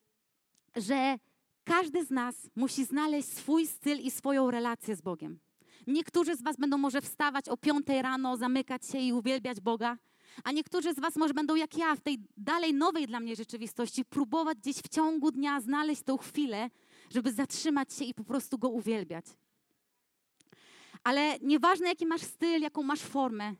że 0.76 1.18
każdy 1.64 2.06
z 2.06 2.10
nas 2.10 2.50
musi 2.56 2.86
znaleźć 2.86 3.30
swój 3.30 3.68
styl 3.68 4.00
i 4.00 4.12
swoją 4.12 4.52
relację 4.52 4.96
z 4.96 5.02
Bogiem. 5.02 5.40
Niektórzy 5.88 6.36
z 6.36 6.42
Was 6.42 6.58
będą 6.58 6.78
może 6.78 7.02
wstawać 7.02 7.50
o 7.50 7.58
piątej 7.58 8.02
rano, 8.02 8.38
zamykać 8.38 8.86
się 8.86 8.98
i 8.98 9.14
uwielbiać 9.14 9.62
Boga. 9.62 9.98
A 10.44 10.52
niektórzy 10.52 10.94
z 10.94 11.00
Was 11.00 11.16
może 11.16 11.34
będą 11.34 11.56
jak 11.56 11.78
ja 11.78 11.96
w 11.96 12.02
tej 12.02 12.20
dalej 12.38 12.74
nowej 12.74 13.08
dla 13.08 13.20
mnie 13.20 13.36
rzeczywistości, 13.36 14.06
próbować 14.06 14.58
gdzieś 14.58 14.78
w 14.78 14.90
ciągu 14.90 15.32
dnia 15.32 15.62
znaleźć 15.62 16.04
tą 16.04 16.18
chwilę, 16.18 16.70
żeby 17.14 17.34
zatrzymać 17.34 17.94
się 17.94 18.06
i 18.06 18.14
po 18.14 18.24
prostu 18.24 18.58
Go 18.58 18.70
uwielbiać. 18.70 19.26
Ale 21.04 21.40
nieważne 21.40 21.88
jaki 21.88 22.06
masz 22.06 22.22
styl, 22.22 22.62
jaką 22.62 22.84
masz 22.84 23.00
formę, 23.00 23.56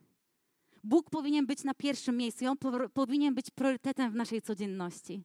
Bóg 0.84 1.10
powinien 1.10 1.46
być 1.46 1.64
na 1.64 1.74
pierwszym 1.74 2.18
miejscu 2.18 2.44
i 2.44 2.48
On 2.48 2.58
powinien 2.94 3.36
być 3.36 3.50
priorytetem 3.50 4.12
w 4.12 4.16
naszej 4.16 4.42
codzienności. 4.42 5.24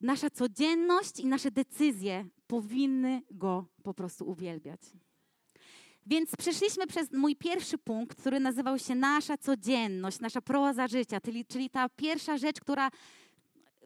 Nasza 0.00 0.30
codzienność 0.30 1.20
i 1.20 1.26
nasze 1.26 1.50
decyzje 1.50 2.28
powinny 2.46 3.22
Go 3.30 3.66
po 3.82 3.94
prostu 3.94 4.28
uwielbiać. 4.28 4.80
Więc 6.06 6.36
przeszliśmy 6.36 6.86
przez 6.86 7.12
mój 7.12 7.36
pierwszy 7.36 7.78
punkt, 7.78 8.20
który 8.20 8.40
nazywał 8.40 8.78
się 8.78 8.94
Nasza 8.94 9.36
codzienność, 9.36 10.20
nasza 10.20 10.40
proza 10.40 10.88
życia, 10.88 11.20
czyli, 11.20 11.44
czyli 11.44 11.70
ta 11.70 11.88
pierwsza 11.88 12.38
rzecz, 12.38 12.60
która 12.60 12.90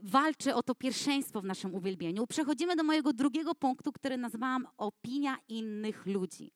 walczy 0.02 0.54
o 0.54 0.62
to 0.62 0.74
pierwszeństwo 0.74 1.40
w 1.40 1.44
naszym 1.44 1.74
uwielbieniu. 1.74 2.26
Przechodzimy 2.26 2.76
do 2.76 2.84
mojego 2.84 3.12
drugiego 3.12 3.54
punktu, 3.54 3.92
który 3.92 4.16
nazwałam 4.16 4.66
Opinia 4.76 5.36
innych 5.48 6.06
ludzi. 6.06 6.52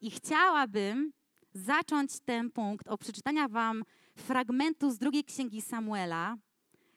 I 0.00 0.10
chciałabym 0.10 1.12
zacząć 1.54 2.20
ten 2.24 2.50
punkt 2.50 2.88
od 2.88 3.00
przeczytania 3.00 3.48
Wam 3.48 3.84
fragmentu 4.16 4.90
z 4.90 4.98
drugiej 4.98 5.24
księgi 5.24 5.62
Samuela 5.62 6.36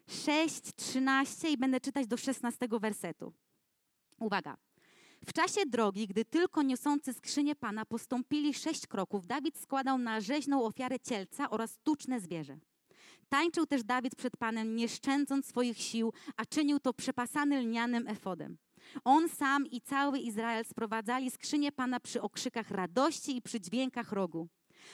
6:13 0.08 1.50
i 1.50 1.58
będę 1.58 1.80
czytać 1.80 2.08
do 2.08 2.18
16 2.18 2.68
wersetu. 2.80 3.34
Uwaga. 4.20 4.58
W 5.28 5.34
czasie 5.34 5.66
drogi, 5.66 6.08
gdy 6.08 6.26
tylko 6.26 6.62
niosący 6.62 7.14
skrzynię 7.14 7.56
Pana 7.56 7.86
postąpili 7.86 8.54
sześć 8.54 8.88
kroków, 8.88 9.28
Dawid 9.28 9.58
składał 9.58 9.98
na 9.98 10.22
rzeźną 10.22 10.64
ofiarę 10.64 11.00
cielca 11.00 11.50
oraz 11.50 11.80
tuczne 11.84 12.20
zwierzę. 12.20 12.58
Tańczył 13.30 13.66
też 13.66 13.84
Dawid 13.84 14.16
przed 14.16 14.38
Panem, 14.38 14.76
nie 14.76 14.90
szczędząc 14.90 15.46
swoich 15.46 15.78
sił, 15.78 16.14
a 16.38 16.46
czynił 16.46 16.80
to 16.80 16.94
przepasany 16.94 17.62
lnianym 17.62 18.08
efodem. 18.08 18.58
On 19.04 19.30
sam 19.30 19.68
i 19.68 19.82
cały 19.82 20.20
Izrael 20.20 20.66
sprowadzali 20.66 21.32
skrzynię 21.32 21.72
Pana 21.72 22.00
przy 22.00 22.22
okrzykach 22.22 22.72
radości 22.72 23.38
i 23.38 23.42
przy 23.42 23.62
dźwiękach 23.62 24.12
rogu. 24.12 24.48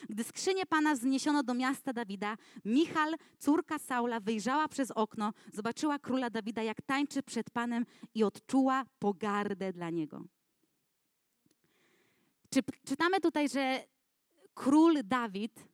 Gdy 0.10 0.24
skrzynię 0.24 0.66
Pana 0.66 0.94
wzniesiono 0.94 1.44
do 1.44 1.54
miasta 1.54 1.94
Dawida, 1.94 2.38
Michal, 2.66 3.16
córka 3.40 3.80
Saula, 3.80 4.20
wyjrzała 4.20 4.68
przez 4.68 4.92
okno, 4.92 5.34
zobaczyła 5.54 6.00
króla 6.00 6.30
Dawida, 6.30 6.64
jak 6.64 6.82
tańczy 6.82 7.24
przed 7.24 7.50
Panem 7.50 7.86
i 8.14 8.24
odczuła 8.24 8.86
pogardę 9.00 9.74
dla 9.74 9.90
niego. 9.90 10.26
Czy, 12.50 12.60
czytamy 12.86 13.20
tutaj, 13.20 13.50
że 13.50 13.84
król 14.54 14.98
Dawid 15.04 15.68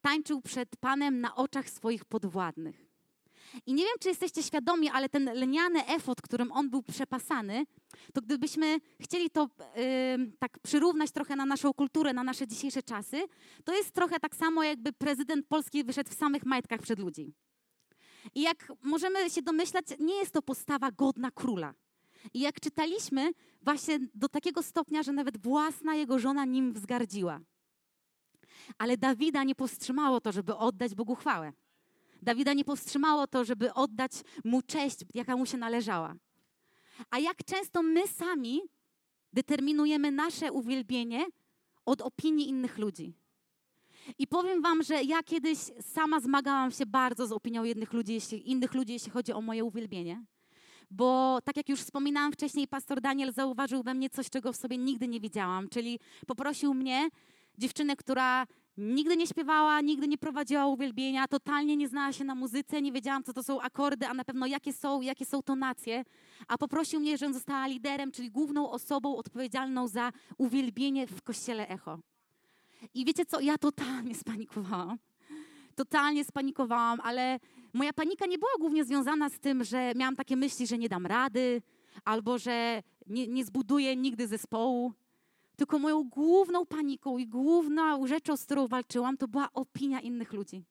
tańczył 0.00 0.42
przed 0.42 0.76
Panem 0.76 1.20
na 1.20 1.34
oczach 1.34 1.70
swoich 1.70 2.04
podwładnych. 2.04 2.85
I 3.66 3.74
nie 3.74 3.84
wiem, 3.84 3.94
czy 4.00 4.08
jesteście 4.08 4.42
świadomi, 4.42 4.88
ale 4.88 5.08
ten 5.08 5.30
lniany 5.34 5.86
efot, 5.86 6.22
którym 6.22 6.52
on 6.52 6.70
był 6.70 6.82
przepasany, 6.82 7.64
to 8.14 8.20
gdybyśmy 8.20 8.78
chcieli 9.00 9.30
to 9.30 9.48
yy, 9.60 10.32
tak 10.38 10.58
przyrównać 10.58 11.10
trochę 11.10 11.36
na 11.36 11.46
naszą 11.46 11.72
kulturę, 11.72 12.12
na 12.12 12.24
nasze 12.24 12.46
dzisiejsze 12.46 12.82
czasy, 12.82 13.22
to 13.64 13.74
jest 13.74 13.92
trochę 13.92 14.20
tak 14.20 14.36
samo, 14.36 14.62
jakby 14.62 14.92
prezydent 14.92 15.46
Polski 15.46 15.84
wyszedł 15.84 16.10
w 16.10 16.14
samych 16.14 16.46
majtkach 16.46 16.80
przed 16.80 16.98
ludzi. 16.98 17.34
I 18.34 18.42
jak 18.42 18.72
możemy 18.82 19.30
się 19.30 19.42
domyślać, 19.42 19.84
nie 19.98 20.14
jest 20.14 20.32
to 20.32 20.42
postawa 20.42 20.90
godna 20.90 21.30
króla. 21.30 21.74
I 22.34 22.40
jak 22.40 22.60
czytaliśmy, 22.60 23.32
właśnie 23.62 23.98
do 24.14 24.28
takiego 24.28 24.62
stopnia, 24.62 25.02
że 25.02 25.12
nawet 25.12 25.42
własna 25.42 25.94
jego 25.94 26.18
żona 26.18 26.44
nim 26.44 26.72
wzgardziła. 26.72 27.40
Ale 28.78 28.96
Dawida 28.96 29.44
nie 29.44 29.54
powstrzymało 29.54 30.20
to, 30.20 30.32
żeby 30.32 30.56
oddać 30.56 30.94
Bogu 30.94 31.14
chwałę. 31.14 31.52
Dawida 32.22 32.52
nie 32.52 32.64
powstrzymało 32.64 33.26
to, 33.26 33.44
żeby 33.44 33.74
oddać 33.74 34.12
mu 34.44 34.62
cześć, 34.62 34.98
jaka 35.14 35.36
mu 35.36 35.46
się 35.46 35.58
należała. 35.58 36.14
A 37.10 37.18
jak 37.18 37.44
często 37.44 37.82
my 37.82 38.08
sami 38.08 38.60
determinujemy 39.32 40.10
nasze 40.10 40.52
uwielbienie 40.52 41.26
od 41.84 42.02
opinii 42.02 42.48
innych 42.48 42.78
ludzi. 42.78 43.14
I 44.18 44.26
powiem 44.26 44.62
wam, 44.62 44.82
że 44.82 45.02
ja 45.02 45.22
kiedyś 45.22 45.58
sama 45.80 46.20
zmagałam 46.20 46.70
się 46.70 46.86
bardzo 46.86 47.26
z 47.26 47.32
opinią 47.32 47.64
innych 47.64 47.92
ludzi, 47.92 48.12
jeśli, 48.12 48.50
innych 48.50 48.74
ludzi, 48.74 48.92
jeśli 48.92 49.10
chodzi 49.10 49.32
o 49.32 49.40
moje 49.40 49.64
uwielbienie. 49.64 50.24
Bo 50.90 51.38
tak 51.44 51.56
jak 51.56 51.68
już 51.68 51.80
wspominałam 51.80 52.32
wcześniej, 52.32 52.68
pastor 52.68 53.00
Daniel 53.00 53.32
zauważył 53.32 53.82
we 53.82 53.94
mnie 53.94 54.10
coś, 54.10 54.30
czego 54.30 54.52
w 54.52 54.56
sobie 54.56 54.78
nigdy 54.78 55.08
nie 55.08 55.20
widziałam, 55.20 55.68
czyli 55.68 55.98
poprosił 56.26 56.74
mnie, 56.74 57.08
dziewczynę, 57.58 57.96
która 57.96 58.46
Nigdy 58.78 59.16
nie 59.16 59.26
śpiewała, 59.26 59.80
nigdy 59.80 60.08
nie 60.08 60.18
prowadziła 60.18 60.66
uwielbienia, 60.66 61.28
totalnie 61.28 61.76
nie 61.76 61.88
znała 61.88 62.12
się 62.12 62.24
na 62.24 62.34
muzyce, 62.34 62.82
nie 62.82 62.92
wiedziałam, 62.92 63.24
co 63.24 63.32
to 63.32 63.42
są 63.42 63.60
akordy, 63.60 64.06
a 64.06 64.14
na 64.14 64.24
pewno 64.24 64.46
jakie 64.46 64.72
są, 64.72 65.00
jakie 65.00 65.24
są 65.24 65.42
tonacje. 65.42 66.04
A 66.48 66.58
poprosił 66.58 67.00
mnie, 67.00 67.18
żebym 67.18 67.34
została 67.34 67.66
liderem, 67.66 68.12
czyli 68.12 68.30
główną 68.30 68.70
osobą 68.70 69.16
odpowiedzialną 69.16 69.88
za 69.88 70.12
uwielbienie 70.38 71.06
w 71.06 71.22
kościele 71.22 71.68
Echo. 71.68 71.98
I 72.94 73.04
wiecie 73.04 73.26
co, 73.26 73.40
ja 73.40 73.58
totalnie 73.58 74.14
spanikowałam. 74.14 74.98
Totalnie 75.74 76.24
spanikowałam, 76.24 77.00
ale 77.00 77.38
moja 77.72 77.92
panika 77.92 78.26
nie 78.26 78.38
była 78.38 78.52
głównie 78.58 78.84
związana 78.84 79.28
z 79.28 79.38
tym, 79.38 79.64
że 79.64 79.92
miałam 79.96 80.16
takie 80.16 80.36
myśli, 80.36 80.66
że 80.66 80.78
nie 80.78 80.88
dam 80.88 81.06
rady, 81.06 81.62
albo 82.04 82.38
że 82.38 82.82
nie, 83.06 83.26
nie 83.28 83.44
zbuduję 83.44 83.96
nigdy 83.96 84.26
zespołu. 84.26 84.92
Tylko 85.56 85.78
moją 85.78 86.04
główną 86.04 86.66
paniką 86.66 87.18
i 87.18 87.26
główną 87.26 88.06
rzeczą, 88.06 88.36
z 88.36 88.44
którą 88.44 88.66
walczyłam, 88.66 89.16
to 89.16 89.28
była 89.28 89.52
opinia 89.52 90.00
innych 90.00 90.32
ludzi. 90.32 90.64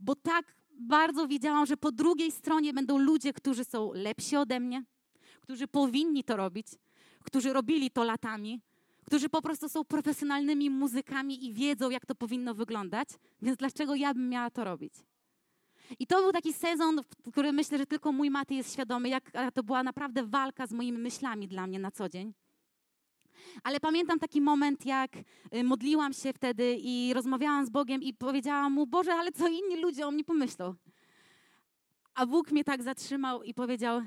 Bo 0.00 0.14
tak 0.14 0.54
bardzo 0.70 1.28
wiedziałam, 1.28 1.66
że 1.66 1.76
po 1.76 1.92
drugiej 1.92 2.32
stronie 2.32 2.72
będą 2.72 2.98
ludzie, 2.98 3.32
którzy 3.32 3.64
są 3.64 3.92
lepsi 3.92 4.36
ode 4.36 4.60
mnie, 4.60 4.84
którzy 5.40 5.68
powinni 5.68 6.24
to 6.24 6.36
robić, 6.36 6.66
którzy 7.24 7.52
robili 7.52 7.90
to 7.90 8.04
latami, 8.04 8.60
którzy 9.04 9.28
po 9.28 9.42
prostu 9.42 9.68
są 9.68 9.84
profesjonalnymi 9.84 10.70
muzykami 10.70 11.46
i 11.46 11.52
wiedzą, 11.52 11.90
jak 11.90 12.06
to 12.06 12.14
powinno 12.14 12.54
wyglądać, 12.54 13.08
więc 13.42 13.56
dlaczego 13.56 13.94
ja 13.94 14.14
bym 14.14 14.28
miała 14.28 14.50
to 14.50 14.64
robić? 14.64 14.94
I 15.98 16.06
to 16.06 16.22
był 16.22 16.32
taki 16.32 16.52
sezon, 16.52 17.00
w 17.26 17.30
którym 17.30 17.54
myślę, 17.54 17.78
że 17.78 17.86
tylko 17.86 18.12
mój 18.12 18.30
Maty 18.30 18.54
jest 18.54 18.72
świadomy, 18.72 19.08
jak 19.08 19.32
to 19.54 19.62
była 19.62 19.82
naprawdę 19.82 20.26
walka 20.26 20.66
z 20.66 20.72
moimi 20.72 20.98
myślami 20.98 21.48
dla 21.48 21.66
mnie 21.66 21.78
na 21.78 21.90
co 21.90 22.08
dzień. 22.08 22.32
Ale 23.62 23.80
pamiętam 23.80 24.18
taki 24.18 24.40
moment, 24.40 24.86
jak 24.86 25.16
y, 25.54 25.64
modliłam 25.64 26.12
się 26.12 26.32
wtedy 26.32 26.76
i 26.80 27.14
rozmawiałam 27.14 27.66
z 27.66 27.70
Bogiem 27.70 28.02
i 28.02 28.14
powiedziałam 28.14 28.72
mu: 28.72 28.86
Boże, 28.86 29.14
ale 29.14 29.32
co 29.32 29.48
inni 29.48 29.76
ludzie 29.76 30.06
o 30.06 30.10
mnie 30.10 30.24
pomyślą? 30.24 30.74
A 32.14 32.26
Bóg 32.26 32.52
mnie 32.52 32.64
tak 32.64 32.82
zatrzymał 32.82 33.42
i 33.42 33.54
powiedział: 33.54 34.02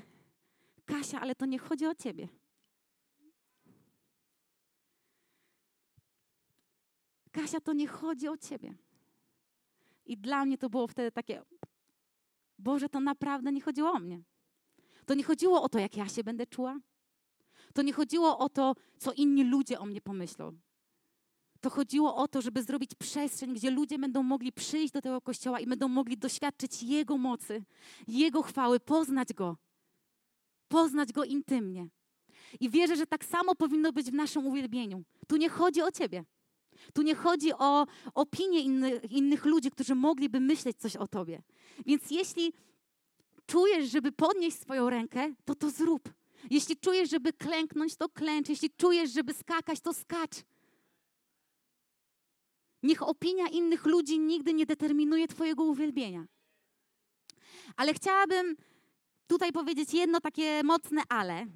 Kasia, 0.84 1.20
ale 1.20 1.34
to 1.34 1.46
nie 1.46 1.58
chodzi 1.58 1.86
o 1.86 1.94
ciebie. 1.94 2.28
Kasia, 7.32 7.60
to 7.60 7.72
nie 7.72 7.86
chodzi 7.86 8.28
o 8.28 8.36
ciebie. 8.36 8.74
I 10.06 10.16
dla 10.16 10.44
mnie 10.44 10.58
to 10.58 10.70
było 10.70 10.86
wtedy 10.86 11.12
takie, 11.12 11.42
Boże, 12.58 12.88
to 12.88 13.00
naprawdę 13.00 13.52
nie 13.52 13.60
chodziło 13.60 13.90
o 13.90 13.98
mnie. 13.98 14.22
To 15.06 15.14
nie 15.14 15.24
chodziło 15.24 15.62
o 15.62 15.68
to, 15.68 15.78
jak 15.78 15.96
ja 15.96 16.08
się 16.08 16.24
będę 16.24 16.46
czuła. 16.46 16.80
To 17.74 17.82
nie 17.82 17.92
chodziło 17.92 18.38
o 18.38 18.48
to, 18.48 18.74
co 18.98 19.12
inni 19.12 19.44
ludzie 19.44 19.78
o 19.78 19.86
mnie 19.86 20.00
pomyślą. 20.00 20.58
To 21.60 21.70
chodziło 21.70 22.16
o 22.16 22.28
to, 22.28 22.42
żeby 22.42 22.62
zrobić 22.62 22.94
przestrzeń, 22.94 23.54
gdzie 23.54 23.70
ludzie 23.70 23.98
będą 23.98 24.22
mogli 24.22 24.52
przyjść 24.52 24.92
do 24.92 25.00
tego 25.00 25.20
kościoła 25.20 25.60
i 25.60 25.66
będą 25.66 25.88
mogli 25.88 26.18
doświadczyć 26.18 26.82
Jego 26.82 27.18
mocy, 27.18 27.64
Jego 28.08 28.42
chwały, 28.42 28.80
poznać 28.80 29.32
Go. 29.32 29.56
Poznać 30.68 31.12
Go 31.12 31.24
intymnie. 31.24 31.88
I 32.60 32.70
wierzę, 32.70 32.96
że 32.96 33.06
tak 33.06 33.24
samo 33.24 33.54
powinno 33.54 33.92
być 33.92 34.10
w 34.10 34.14
naszym 34.14 34.46
uwielbieniu. 34.46 35.02
Tu 35.28 35.36
nie 35.36 35.48
chodzi 35.48 35.82
o 35.82 35.92
Ciebie. 35.92 36.24
Tu 36.92 37.02
nie 37.02 37.14
chodzi 37.14 37.52
o 37.52 37.86
opinię 38.14 38.60
inny, 38.60 38.96
innych 39.10 39.44
ludzi, 39.44 39.70
którzy 39.70 39.94
mogliby 39.94 40.40
myśleć 40.40 40.76
coś 40.76 40.96
o 40.96 41.08
tobie. 41.08 41.42
Więc 41.86 42.10
jeśli 42.10 42.52
czujesz, 43.46 43.90
żeby 43.90 44.12
podnieść 44.12 44.58
swoją 44.58 44.90
rękę, 44.90 45.34
to 45.44 45.54
to 45.54 45.70
zrób. 45.70 46.12
Jeśli 46.50 46.76
czujesz, 46.76 47.10
żeby 47.10 47.32
klęknąć, 47.32 47.96
to 47.96 48.08
klęcz. 48.08 48.48
Jeśli 48.48 48.70
czujesz, 48.70 49.12
żeby 49.12 49.34
skakać, 49.34 49.80
to 49.80 49.92
skacz. 49.92 50.36
Niech 52.82 53.02
opinia 53.02 53.48
innych 53.48 53.86
ludzi 53.86 54.18
nigdy 54.18 54.54
nie 54.54 54.66
determinuje 54.66 55.28
Twojego 55.28 55.64
uwielbienia. 55.64 56.26
Ale 57.76 57.94
chciałabym 57.94 58.56
tutaj 59.26 59.52
powiedzieć 59.52 59.94
jedno 59.94 60.20
takie 60.20 60.62
mocne 60.64 61.02
ale. 61.08 61.46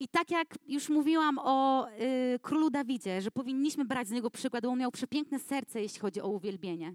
I 0.00 0.08
tak 0.08 0.30
jak 0.30 0.58
już 0.66 0.88
mówiłam 0.88 1.38
o 1.38 1.88
y, 1.88 2.38
królu 2.42 2.70
Dawidzie, 2.70 3.22
że 3.22 3.30
powinniśmy 3.30 3.84
brać 3.84 4.08
z 4.08 4.10
niego 4.10 4.30
przykład, 4.30 4.64
bo 4.64 4.70
on 4.70 4.78
miał 4.78 4.90
przepiękne 4.90 5.38
serce, 5.38 5.82
jeśli 5.82 6.00
chodzi 6.00 6.20
o 6.20 6.28
uwielbienie. 6.28 6.94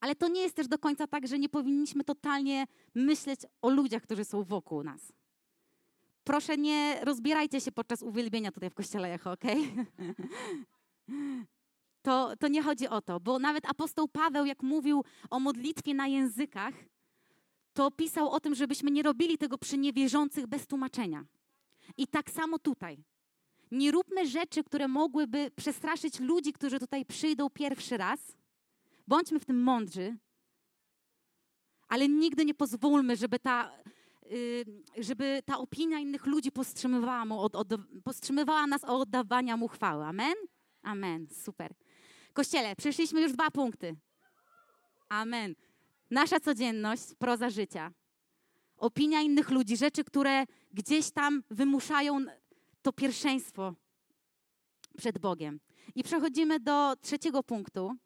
Ale 0.00 0.14
to 0.14 0.28
nie 0.28 0.40
jest 0.40 0.56
też 0.56 0.68
do 0.68 0.78
końca 0.78 1.06
tak, 1.06 1.28
że 1.28 1.38
nie 1.38 1.48
powinniśmy 1.48 2.04
totalnie 2.04 2.66
myśleć 2.94 3.40
o 3.62 3.70
ludziach, 3.70 4.02
którzy 4.02 4.24
są 4.24 4.44
wokół 4.44 4.82
nas. 4.82 5.12
Proszę 6.24 6.56
nie 6.56 7.00
rozbierajcie 7.04 7.60
się 7.60 7.72
podczas 7.72 8.02
uwielbienia 8.02 8.52
tutaj 8.52 8.70
w 8.70 8.74
kościele 8.74 9.14
Echo, 9.14 9.32
ok? 9.32 9.44
To, 12.02 12.36
to 12.40 12.48
nie 12.48 12.62
chodzi 12.62 12.88
o 12.88 13.02
to, 13.02 13.20
bo 13.20 13.38
nawet 13.38 13.70
apostoł 13.70 14.08
Paweł, 14.08 14.44
jak 14.44 14.62
mówił 14.62 15.04
o 15.30 15.40
modlitwie 15.40 15.94
na 15.94 16.06
językach, 16.06 16.74
to 17.72 17.90
pisał 17.90 18.30
o 18.30 18.40
tym, 18.40 18.54
żebyśmy 18.54 18.90
nie 18.90 19.02
robili 19.02 19.38
tego 19.38 19.58
przy 19.58 19.78
niewierzących 19.78 20.46
bez 20.46 20.66
tłumaczenia. 20.66 21.24
I 21.96 22.06
tak 22.06 22.30
samo 22.30 22.58
tutaj. 22.58 23.04
Nie 23.70 23.90
róbmy 23.90 24.26
rzeczy, 24.26 24.64
które 24.64 24.88
mogłyby 24.88 25.50
przestraszyć 25.56 26.20
ludzi, 26.20 26.52
którzy 26.52 26.78
tutaj 26.78 27.04
przyjdą 27.04 27.50
pierwszy 27.50 27.96
raz. 27.96 28.36
Bądźmy 29.06 29.40
w 29.40 29.44
tym 29.44 29.62
mądrzy, 29.62 30.16
ale 31.88 32.08
nigdy 32.08 32.44
nie 32.44 32.54
pozwólmy, 32.54 33.16
żeby 33.16 33.38
ta, 33.38 33.72
yy, 34.30 34.64
żeby 34.98 35.42
ta 35.44 35.58
opinia 35.58 35.98
innych 35.98 36.26
ludzi 36.26 36.52
powstrzymywała, 36.52 37.24
mu 37.24 37.40
od, 37.40 37.56
od, 37.56 37.68
powstrzymywała 38.04 38.66
nas 38.66 38.84
od 38.84 39.02
oddawania 39.02 39.56
mu 39.56 39.68
chwały. 39.68 40.04
Amen? 40.04 40.34
Amen. 40.82 41.26
Super. 41.44 41.74
Kościele, 42.32 42.76
przeszliśmy 42.76 43.22
już 43.22 43.32
dwa 43.32 43.50
punkty. 43.50 43.96
Amen. 45.08 45.54
Nasza 46.10 46.40
codzienność, 46.40 47.14
proza 47.18 47.50
życia 47.50 47.92
opinia 48.78 49.22
innych 49.22 49.50
ludzi, 49.50 49.76
rzeczy, 49.76 50.04
które 50.04 50.44
gdzieś 50.72 51.10
tam 51.10 51.42
wymuszają 51.50 52.24
to 52.82 52.92
pierwszeństwo 52.92 53.74
przed 54.98 55.18
Bogiem. 55.18 55.60
I 55.94 56.02
przechodzimy 56.02 56.60
do 56.60 56.96
trzeciego 57.00 57.42
punktu, 57.42 57.96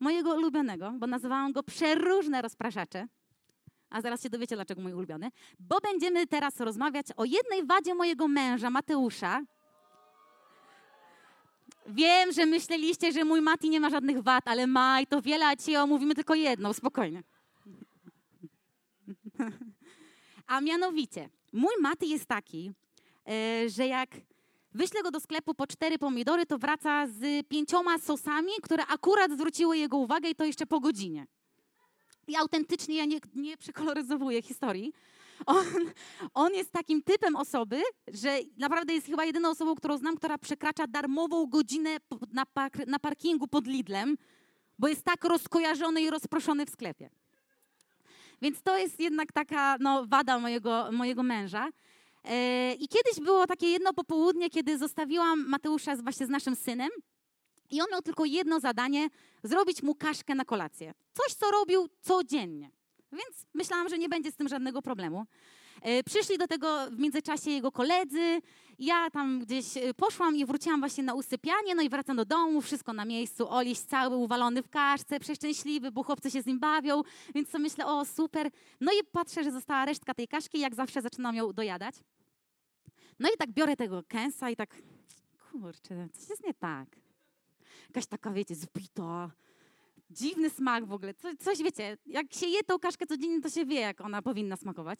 mojego 0.00 0.34
ulubionego, 0.34 0.92
bo 0.98 1.06
nazywałam 1.06 1.52
go 1.52 1.62
przeróżne 1.62 2.42
rozpraszacze. 2.42 3.06
A 3.90 4.00
zaraz 4.00 4.22
się 4.22 4.30
dowiecie, 4.30 4.56
dlaczego 4.56 4.82
mój 4.82 4.92
ulubiony. 4.92 5.30
Bo 5.60 5.78
będziemy 5.80 6.26
teraz 6.26 6.60
rozmawiać 6.60 7.06
o 7.16 7.24
jednej 7.24 7.66
wadzie 7.66 7.94
mojego 7.94 8.28
męża, 8.28 8.70
Mateusza. 8.70 9.42
Wiem, 11.86 12.32
że 12.32 12.46
myśleliście, 12.46 13.12
że 13.12 13.24
mój 13.24 13.40
Mati 13.40 13.70
nie 13.70 13.80
ma 13.80 13.90
żadnych 13.90 14.22
wad, 14.22 14.48
ale 14.48 14.66
ma 14.66 15.00
i 15.00 15.06
to 15.06 15.22
wiele, 15.22 15.46
a 15.46 15.56
ci 15.56 15.76
omówimy 15.76 16.14
tylko 16.14 16.34
jedną, 16.34 16.72
spokojnie. 16.72 17.22
A 20.46 20.60
mianowicie, 20.60 21.28
mój 21.52 21.72
maty 21.80 22.06
jest 22.06 22.26
taki, 22.26 22.72
e, 23.28 23.68
że 23.68 23.86
jak 23.86 24.10
wyślę 24.76 25.02
go 25.02 25.10
do 25.10 25.20
sklepu 25.20 25.54
po 25.54 25.66
cztery 25.66 25.98
pomidory, 25.98 26.46
to 26.46 26.58
wraca 26.58 27.06
z 27.06 27.46
pięcioma 27.48 27.98
sosami, 27.98 28.52
które 28.62 28.86
akurat 28.86 29.32
zwróciły 29.32 29.78
jego 29.78 29.96
uwagę 29.96 30.30
i 30.30 30.34
to 30.34 30.44
jeszcze 30.44 30.66
po 30.66 30.80
godzinie. 30.80 31.26
I 32.28 32.36
autentycznie 32.36 32.96
ja 32.96 33.04
nie, 33.04 33.18
nie 33.34 33.56
przekoloryzowuję 33.56 34.42
historii. 34.42 34.92
On, 35.46 35.64
on, 36.34 36.54
jest 36.54 36.72
takim 36.72 37.02
typem 37.02 37.36
osoby, 37.36 37.82
że 38.08 38.38
naprawdę 38.58 38.94
jest 38.94 39.06
chyba 39.06 39.24
jedyną 39.24 39.50
osobą, 39.50 39.74
którą 39.74 39.98
znam, 39.98 40.16
która 40.16 40.38
przekracza 40.38 40.86
darmową 40.86 41.46
godzinę 41.46 41.96
na, 42.32 42.46
park, 42.46 42.86
na 42.86 42.98
parkingu 42.98 43.48
pod 43.48 43.66
Lidlem, 43.66 44.16
bo 44.78 44.88
jest 44.88 45.04
tak 45.04 45.24
rozkojarzony 45.24 46.02
i 46.02 46.10
rozproszony 46.10 46.66
w 46.66 46.70
sklepie. 46.70 47.10
Więc 48.42 48.62
to 48.62 48.78
jest 48.78 49.00
jednak 49.00 49.32
taka 49.32 49.76
no, 49.80 50.06
wada 50.06 50.38
mojego, 50.38 50.88
mojego 50.92 51.22
męża. 51.22 51.68
E, 52.26 52.74
I 52.74 52.88
kiedyś 52.88 53.24
było 53.24 53.46
takie 53.46 53.66
jedno 53.66 53.92
popołudnie, 53.92 54.50
kiedy 54.50 54.78
zostawiłam 54.78 55.48
Mateusza 55.48 55.96
właśnie 55.96 56.26
z 56.26 56.28
naszym 56.28 56.56
synem. 56.56 56.90
I 57.70 57.80
on 57.80 57.86
miał 57.92 58.02
tylko 58.02 58.24
jedno 58.24 58.60
zadanie: 58.60 59.08
zrobić 59.42 59.82
mu 59.82 59.94
kaszkę 59.94 60.34
na 60.34 60.44
kolację. 60.44 60.94
Coś, 61.12 61.34
co 61.34 61.50
robił 61.50 61.88
codziennie. 62.00 62.70
Więc 63.12 63.46
myślałam, 63.54 63.88
że 63.88 63.98
nie 63.98 64.08
będzie 64.08 64.32
z 64.32 64.36
tym 64.36 64.48
żadnego 64.48 64.82
problemu. 64.82 65.26
E, 65.82 66.02
przyszli 66.02 66.38
do 66.38 66.46
tego 66.46 66.90
w 66.90 66.98
międzyczasie 66.98 67.50
jego 67.50 67.72
koledzy. 67.72 68.40
Ja 68.78 69.10
tam 69.10 69.40
gdzieś 69.40 69.76
e, 69.76 69.94
poszłam 69.94 70.36
i 70.36 70.46
wróciłam 70.46 70.80
właśnie 70.80 71.04
na 71.04 71.14
usypianie, 71.14 71.74
no 71.74 71.82
i 71.82 71.88
wracam 71.88 72.16
do 72.16 72.24
domu, 72.24 72.60
wszystko 72.60 72.92
na 72.92 73.04
miejscu. 73.04 73.50
Oliś 73.50 73.78
cały 73.78 74.16
uwalony 74.16 74.62
w 74.62 74.68
kaszce, 74.68 75.20
przeszczęśliwy, 75.20 75.90
bo 75.92 76.02
chłopcy 76.02 76.30
się 76.30 76.42
z 76.42 76.46
nim 76.46 76.60
bawią, 76.60 77.02
więc 77.34 77.50
to 77.50 77.58
myślę, 77.58 77.86
o 77.86 78.04
super. 78.04 78.50
No 78.80 78.92
i 78.92 79.04
patrzę, 79.12 79.44
że 79.44 79.52
została 79.52 79.84
resztka 79.84 80.14
tej 80.14 80.28
kaszki, 80.28 80.60
jak 80.60 80.74
zawsze 80.74 81.02
zaczynam 81.02 81.34
ją 81.34 81.52
dojadać. 81.52 81.94
No 83.18 83.28
i 83.34 83.36
tak 83.36 83.52
biorę 83.52 83.76
tego 83.76 84.02
kęsa 84.08 84.50
i 84.50 84.56
tak, 84.56 84.82
kurczę, 85.50 86.08
coś 86.12 86.28
jest 86.28 86.44
nie 86.44 86.54
tak. 86.54 86.88
Jakaś 87.88 88.06
taka, 88.06 88.32
wiecie, 88.32 88.54
zbita, 88.54 89.30
dziwny 90.10 90.50
smak 90.50 90.86
w 90.86 90.92
ogóle. 90.92 91.14
coś, 91.38 91.62
wiecie, 91.62 91.98
jak 92.06 92.34
się 92.34 92.46
je 92.46 92.62
tą 92.64 92.78
kaszkę 92.78 93.06
codziennie, 93.06 93.40
to 93.40 93.50
się 93.50 93.66
wie, 93.66 93.80
jak 93.80 94.00
ona 94.00 94.22
powinna 94.22 94.56
smakować. 94.56 94.98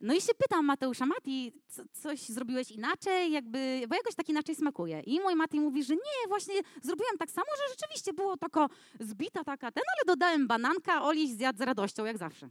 No 0.00 0.14
i 0.14 0.20
się 0.20 0.34
pytam 0.34 0.64
Mateusza, 0.64 1.06
Mati, 1.06 1.52
co, 1.68 1.82
coś 1.92 2.20
zrobiłeś 2.20 2.70
inaczej, 2.70 3.32
jakby, 3.32 3.82
bo 3.88 3.94
jakoś 3.96 4.14
tak 4.14 4.28
inaczej 4.28 4.54
smakuje. 4.54 5.00
I 5.00 5.20
mój 5.20 5.34
Mati 5.34 5.60
mówi, 5.60 5.84
że 5.84 5.94
nie, 5.94 6.28
właśnie 6.28 6.54
zrobiłam 6.82 7.18
tak 7.18 7.30
samo, 7.30 7.46
że 7.56 7.74
rzeczywiście 7.74 8.12
było 8.12 8.36
taka 8.36 8.68
zbita 9.00 9.44
taka 9.44 9.72
ten, 9.72 9.82
ale 9.96 10.14
dodałem 10.16 10.46
bananka, 10.46 11.02
Oliś 11.02 11.30
zjadł 11.30 11.58
z 11.58 11.62
radością, 11.62 12.04
jak 12.04 12.18
zawsze. 12.18 12.48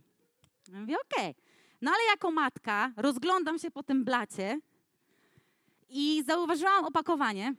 Ja 0.72 0.80
mówię, 0.80 0.96
okej. 1.12 1.30
Okay. 1.32 1.53
No 1.84 1.92
ale 1.92 2.04
jako 2.10 2.32
matka 2.32 2.92
rozglądam 2.98 3.60
się 3.60 3.72
po 3.72 3.84
tym 3.84 4.04
blacie 4.04 4.60
i 5.90 6.24
zauważyłam 6.28 6.86
opakowanie. 6.86 7.54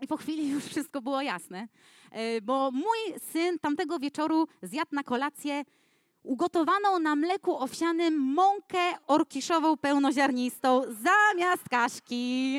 I 0.00 0.06
po 0.06 0.16
chwili 0.16 0.48
już 0.48 0.64
wszystko 0.64 1.02
było 1.02 1.22
jasne, 1.22 1.68
e, 2.10 2.40
bo 2.40 2.70
mój 2.70 2.98
syn 3.32 3.58
tamtego 3.58 3.98
wieczoru 3.98 4.48
zjadł 4.62 4.94
na 4.94 5.02
kolację 5.02 5.64
ugotowaną 6.22 6.98
na 6.98 7.16
mleku 7.16 7.62
owsianym 7.62 8.18
mąkę 8.18 8.78
orkiszową 9.06 9.76
pełnoziarnistą 9.76 10.82
zamiast 10.82 11.68
kaszki. 11.68 12.58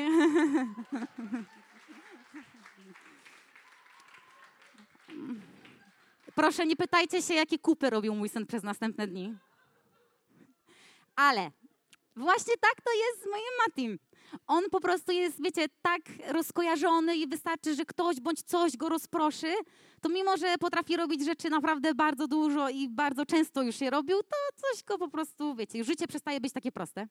Proszę, 6.34 6.66
nie 6.66 6.76
pytajcie 6.76 7.22
się, 7.22 7.34
jakie 7.34 7.58
kupy 7.58 7.90
robił 7.90 8.14
mój 8.14 8.28
syn 8.28 8.46
przez 8.46 8.62
następne 8.62 9.06
dni. 9.06 9.34
Ale 11.20 11.50
właśnie 12.16 12.54
tak 12.60 12.74
to 12.84 12.90
jest 12.92 13.22
z 13.22 13.26
moim 13.26 13.54
Matim. 13.66 13.98
On 14.46 14.64
po 14.70 14.80
prostu 14.80 15.12
jest, 15.12 15.42
wiecie, 15.42 15.66
tak 15.82 16.00
rozkojarzony 16.28 17.16
i 17.16 17.28
wystarczy, 17.28 17.74
że 17.74 17.84
ktoś 17.84 18.20
bądź 18.20 18.42
coś 18.42 18.76
go 18.76 18.88
rozproszy, 18.88 19.54
to 20.00 20.08
mimo, 20.08 20.36
że 20.36 20.58
potrafi 20.58 20.96
robić 20.96 21.24
rzeczy 21.24 21.50
naprawdę 21.50 21.94
bardzo 21.94 22.28
dużo 22.28 22.68
i 22.68 22.88
bardzo 22.88 23.26
często 23.26 23.62
już 23.62 23.80
je 23.80 23.90
robił, 23.90 24.22
to 24.22 24.36
coś 24.56 24.84
go 24.84 24.98
po 24.98 25.08
prostu, 25.08 25.54
wiecie, 25.54 25.84
życie 25.84 26.06
przestaje 26.06 26.40
być 26.40 26.52
takie 26.52 26.72
proste. 26.72 27.08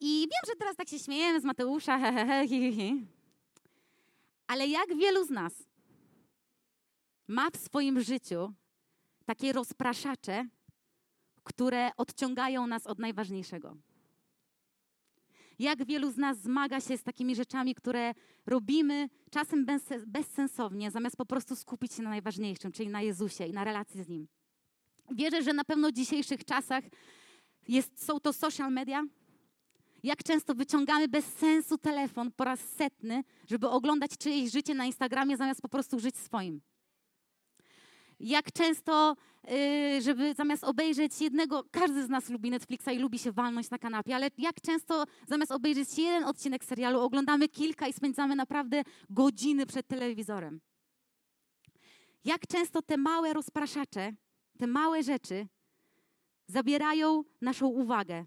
I 0.00 0.20
wiem, 0.20 0.40
że 0.46 0.56
teraz 0.58 0.76
tak 0.76 0.88
się 0.88 0.98
śmiejemy 0.98 1.40
z 1.40 1.44
Mateusza, 1.44 1.98
he, 2.02 2.12
he, 2.12 2.26
he, 2.26 2.48
hi. 2.48 3.06
Ale 4.46 4.66
jak 4.66 4.96
wielu 4.96 5.24
z 5.24 5.30
nas 5.30 5.52
ma 7.28 7.50
w 7.50 7.56
swoim 7.56 8.00
życiu 8.00 8.52
takie 9.26 9.52
rozpraszacze, 9.52 10.48
które 11.48 11.90
odciągają 11.96 12.66
nas 12.66 12.86
od 12.86 12.98
najważniejszego? 12.98 13.76
Jak 15.58 15.84
wielu 15.84 16.10
z 16.10 16.16
nas 16.16 16.38
zmaga 16.38 16.80
się 16.80 16.96
z 16.96 17.02
takimi 17.02 17.34
rzeczami, 17.34 17.74
które 17.74 18.14
robimy 18.46 19.08
czasem 19.30 19.64
bez, 19.66 19.82
bezsensownie, 20.06 20.90
zamiast 20.90 21.16
po 21.16 21.26
prostu 21.26 21.56
skupić 21.56 21.92
się 21.92 22.02
na 22.02 22.10
najważniejszym, 22.10 22.72
czyli 22.72 22.88
na 22.88 23.02
Jezusie 23.02 23.46
i 23.46 23.52
na 23.52 23.64
relacji 23.64 24.02
z 24.02 24.08
Nim. 24.08 24.28
Wierzę, 25.10 25.42
że 25.42 25.52
na 25.52 25.64
pewno 25.64 25.88
w 25.88 25.92
dzisiejszych 25.92 26.44
czasach 26.44 26.84
jest, 27.68 28.04
są 28.04 28.20
to 28.20 28.32
social 28.32 28.72
media. 28.72 29.02
Jak 30.02 30.22
często 30.22 30.54
wyciągamy 30.54 31.08
bez 31.08 31.24
sensu 31.24 31.78
telefon 31.78 32.32
po 32.32 32.44
raz 32.44 32.60
setny, 32.60 33.24
żeby 33.48 33.68
oglądać 33.68 34.10
czyjeś 34.18 34.52
życie 34.52 34.74
na 34.74 34.84
Instagramie, 34.84 35.36
zamiast 35.36 35.62
po 35.62 35.68
prostu 35.68 36.00
żyć 36.00 36.16
swoim 36.16 36.60
jak 38.20 38.52
często, 38.52 39.16
y, 39.50 40.02
żeby 40.02 40.34
zamiast 40.34 40.64
obejrzeć 40.64 41.20
jednego, 41.20 41.64
każdy 41.70 42.04
z 42.04 42.08
nas 42.08 42.28
lubi 42.28 42.50
Netflixa 42.50 42.88
i 42.92 42.98
lubi 42.98 43.18
się 43.18 43.32
walnąć 43.32 43.70
na 43.70 43.78
kanapie, 43.78 44.16
ale 44.16 44.30
jak 44.38 44.60
często 44.60 45.04
zamiast 45.28 45.52
obejrzeć 45.52 45.98
jeden 45.98 46.24
odcinek 46.24 46.64
serialu, 46.64 47.00
oglądamy 47.00 47.48
kilka 47.48 47.88
i 47.88 47.92
spędzamy 47.92 48.36
naprawdę 48.36 48.82
godziny 49.10 49.66
przed 49.66 49.86
telewizorem. 49.86 50.60
Jak 52.24 52.46
często 52.46 52.82
te 52.82 52.96
małe 52.96 53.32
rozpraszacze, 53.32 54.12
te 54.58 54.66
małe 54.66 55.02
rzeczy 55.02 55.46
zabierają 56.46 57.24
naszą 57.40 57.66
uwagę, 57.66 58.24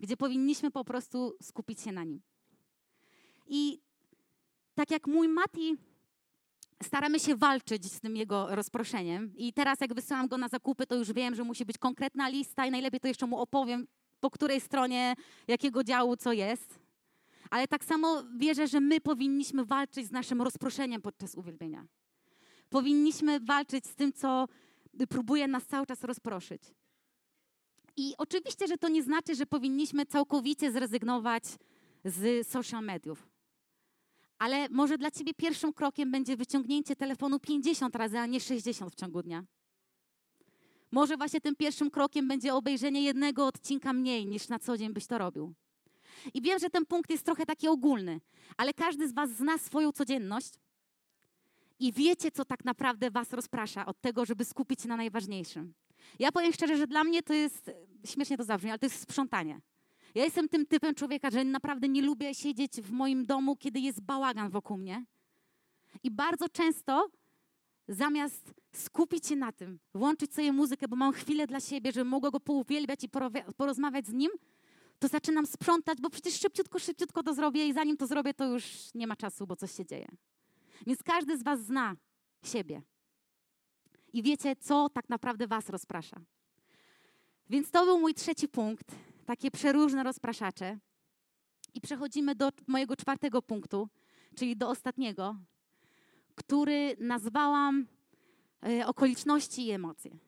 gdzie 0.00 0.16
powinniśmy 0.16 0.70
po 0.70 0.84
prostu 0.84 1.36
skupić 1.42 1.80
się 1.80 1.92
na 1.92 2.04
nim. 2.04 2.22
I 3.46 3.80
tak 4.74 4.90
jak 4.90 5.06
mój 5.06 5.28
Mati 5.28 5.76
staramy 6.82 7.20
się 7.20 7.36
walczyć 7.36 7.92
z 7.92 8.00
tym 8.00 8.16
jego 8.16 8.56
rozproszeniem. 8.56 9.32
I 9.36 9.52
teraz, 9.52 9.80
jak 9.80 9.94
wysyłam 9.94 10.28
go 10.28 10.38
na 10.38 10.48
zakupy, 10.48 10.86
to 10.86 10.94
już 10.94 11.12
wiem, 11.12 11.34
że 11.34 11.44
musi 11.44 11.64
być 11.64 11.78
konkretna 11.78 12.28
lista 12.28 12.66
i 12.66 12.70
najlepiej 12.70 13.00
to 13.00 13.08
jeszcze 13.08 13.26
mu 13.26 13.38
opowiem, 13.38 13.86
po 14.20 14.30
której 14.30 14.60
stronie 14.60 15.14
jakiego 15.48 15.84
działu 15.84 16.16
co 16.16 16.32
jest. 16.32 16.78
Ale 17.50 17.68
tak 17.68 17.84
samo 17.84 18.22
wierzę, 18.36 18.66
że 18.66 18.80
my 18.80 19.00
powinniśmy 19.00 19.64
walczyć 19.64 20.06
z 20.06 20.10
naszym 20.10 20.42
rozproszeniem 20.42 21.02
podczas 21.02 21.34
uwielbienia. 21.34 21.86
Powinniśmy 22.70 23.40
walczyć 23.40 23.86
z 23.86 23.94
tym, 23.94 24.12
co 24.12 24.48
próbuje 25.08 25.48
nas 25.48 25.66
cały 25.66 25.86
czas 25.86 26.04
rozproszyć. 26.04 26.62
I 27.96 28.14
oczywiście, 28.18 28.66
że 28.66 28.78
to 28.78 28.88
nie 28.88 29.02
znaczy, 29.02 29.34
że 29.34 29.46
powinniśmy 29.46 30.06
całkowicie 30.06 30.72
zrezygnować 30.72 31.44
z 32.04 32.48
social 32.48 32.84
mediów. 32.84 33.28
Ale 34.38 34.68
może 34.70 34.98
dla 34.98 35.10
ciebie 35.10 35.34
pierwszym 35.34 35.72
krokiem 35.72 36.10
będzie 36.10 36.36
wyciągnięcie 36.36 36.96
telefonu 36.96 37.40
50 37.40 37.96
razy, 37.96 38.18
a 38.18 38.26
nie 38.26 38.40
60 38.40 38.92
w 38.92 38.94
ciągu 38.94 39.22
dnia. 39.22 39.44
Może 40.92 41.16
właśnie 41.16 41.40
tym 41.40 41.56
pierwszym 41.56 41.90
krokiem 41.90 42.28
będzie 42.28 42.54
obejrzenie 42.54 43.02
jednego 43.02 43.46
odcinka 43.46 43.92
mniej 43.92 44.26
niż 44.26 44.48
na 44.48 44.58
co 44.58 44.76
dzień 44.76 44.92
byś 44.92 45.06
to 45.06 45.18
robił. 45.18 45.54
I 46.34 46.42
wiem, 46.42 46.58
że 46.58 46.70
ten 46.70 46.86
punkt 46.86 47.10
jest 47.10 47.24
trochę 47.24 47.46
taki 47.46 47.68
ogólny, 47.68 48.20
ale 48.56 48.74
każdy 48.74 49.08
z 49.08 49.12
Was 49.12 49.30
zna 49.30 49.58
swoją 49.58 49.92
codzienność 49.92 50.54
i 51.78 51.92
wiecie, 51.92 52.30
co 52.30 52.44
tak 52.44 52.64
naprawdę 52.64 53.10
Was 53.10 53.32
rozprasza 53.32 53.86
od 53.86 54.00
tego, 54.00 54.24
żeby 54.24 54.44
skupić 54.44 54.82
się 54.82 54.88
na 54.88 54.96
najważniejszym. 54.96 55.74
Ja 56.18 56.32
powiem 56.32 56.52
szczerze, 56.52 56.76
że 56.76 56.86
dla 56.86 57.04
mnie 57.04 57.22
to 57.22 57.34
jest, 57.34 57.70
śmiesznie 58.04 58.36
to 58.36 58.44
zabrzmi, 58.44 58.70
ale 58.70 58.78
to 58.78 58.86
jest 58.86 59.00
sprzątanie. 59.00 59.60
Ja 60.14 60.24
jestem 60.24 60.48
tym 60.48 60.66
typem 60.66 60.94
człowieka, 60.94 61.30
że 61.30 61.44
naprawdę 61.44 61.88
nie 61.88 62.02
lubię 62.02 62.34
siedzieć 62.34 62.72
w 62.72 62.90
moim 62.90 63.26
domu, 63.26 63.56
kiedy 63.56 63.80
jest 63.80 64.00
bałagan 64.00 64.50
wokół 64.50 64.78
mnie. 64.78 65.04
I 66.02 66.10
bardzo 66.10 66.48
często 66.48 67.10
zamiast 67.88 68.54
skupić 68.72 69.26
się 69.26 69.36
na 69.36 69.52
tym, 69.52 69.78
włączyć 69.94 70.34
sobie 70.34 70.52
muzykę, 70.52 70.88
bo 70.88 70.96
mam 70.96 71.12
chwilę 71.12 71.46
dla 71.46 71.60
siebie, 71.60 71.92
żeby 71.92 72.10
mogła 72.10 72.30
go 72.30 72.40
pouwielbiać 72.40 73.04
i 73.04 73.08
porozmawiać 73.56 74.06
z 74.06 74.12
nim, 74.12 74.30
to 74.98 75.08
zaczynam 75.08 75.46
sprzątać, 75.46 75.98
bo 76.00 76.10
przecież 76.10 76.40
szybciutko, 76.40 76.78
szybciutko 76.78 77.22
to 77.22 77.34
zrobię 77.34 77.68
i 77.68 77.72
zanim 77.72 77.96
to 77.96 78.06
zrobię, 78.06 78.34
to 78.34 78.44
już 78.44 78.94
nie 78.94 79.06
ma 79.06 79.16
czasu, 79.16 79.46
bo 79.46 79.56
coś 79.56 79.72
się 79.72 79.86
dzieje. 79.86 80.08
Więc 80.86 81.02
każdy 81.02 81.38
z 81.38 81.42
Was 81.42 81.60
zna 81.60 81.96
siebie. 82.44 82.82
I 84.12 84.22
wiecie, 84.22 84.56
co 84.56 84.88
tak 84.88 85.08
naprawdę 85.08 85.46
Was 85.46 85.68
rozprasza. 85.68 86.20
Więc 87.50 87.70
to 87.70 87.84
był 87.84 87.98
mój 87.98 88.14
trzeci 88.14 88.48
punkt 88.48 88.94
takie 89.28 89.50
przeróżne 89.50 90.02
rozpraszacze. 90.02 90.78
I 91.74 91.80
przechodzimy 91.80 92.34
do 92.34 92.48
mojego 92.66 92.96
czwartego 92.96 93.42
punktu, 93.42 93.88
czyli 94.36 94.56
do 94.56 94.68
ostatniego, 94.68 95.36
który 96.34 96.96
nazwałam 97.00 97.86
e, 98.62 98.86
okoliczności 98.86 99.66
i 99.66 99.70
emocje. 99.70 100.18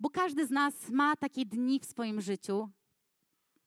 Bo 0.00 0.10
każdy 0.10 0.46
z 0.46 0.50
nas 0.50 0.90
ma 0.90 1.16
takie 1.16 1.46
dni 1.46 1.80
w 1.80 1.84
swoim 1.84 2.20
życiu, 2.20 2.70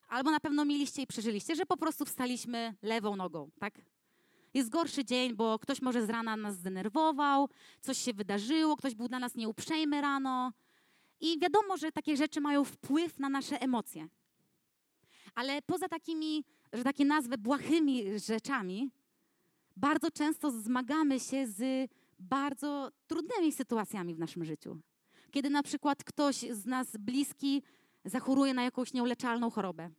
albo 0.08 0.32
na 0.32 0.40
pewno 0.40 0.66
mieliście 0.66 1.02
i 1.02 1.08
przeżyliście, 1.08 1.56
że 1.56 1.66
po 1.66 1.78
prostu 1.78 2.06
wstaliśmy 2.06 2.76
lewą 2.82 3.16
nogą, 3.16 3.50
tak? 3.60 3.82
Jest 4.54 4.70
gorszy 4.70 5.06
dzień, 5.06 5.36
bo 5.36 5.60
ktoś 5.60 5.82
może 5.82 6.06
z 6.06 6.10
rana 6.10 6.38
nas 6.38 6.56
zdenerwował, 6.56 7.50
coś 7.82 7.98
się 7.98 8.14
wydarzyło, 8.14 8.78
ktoś 8.78 8.96
był 8.96 9.08
dla 9.08 9.20
nas 9.20 9.36
nieuprzejmy 9.36 10.02
rano, 10.02 10.54
i 11.22 11.40
wiadomo, 11.40 11.78
że 11.78 11.92
takie 11.92 12.18
rzeczy 12.18 12.42
mają 12.42 12.64
wpływ 12.64 13.20
na 13.20 13.30
nasze 13.30 13.62
emocje. 13.62 14.08
Ale 15.36 15.62
poza 15.62 15.88
takimi, 15.88 16.44
że 16.74 16.84
takie 16.84 17.06
nazwę 17.06 17.38
błahymi 17.38 18.20
rzeczami, 18.20 18.92
bardzo 19.78 20.12
często 20.12 20.52
zmagamy 20.52 21.20
się 21.20 21.48
z 21.48 21.92
bardzo 22.20 22.92
trudnymi 23.08 23.52
sytuacjami 23.52 24.16
w 24.16 24.20
naszym 24.20 24.46
życiu. 24.46 24.80
Kiedy 25.32 25.50
na 25.50 25.64
przykład 25.64 26.04
ktoś 26.04 26.36
z 26.36 26.66
nas 26.66 26.98
bliski 27.00 27.64
zachoruje 28.06 28.54
na 28.54 28.64
jakąś 28.64 28.94
nieuleczalną 28.94 29.50
chorobę, 29.50 29.90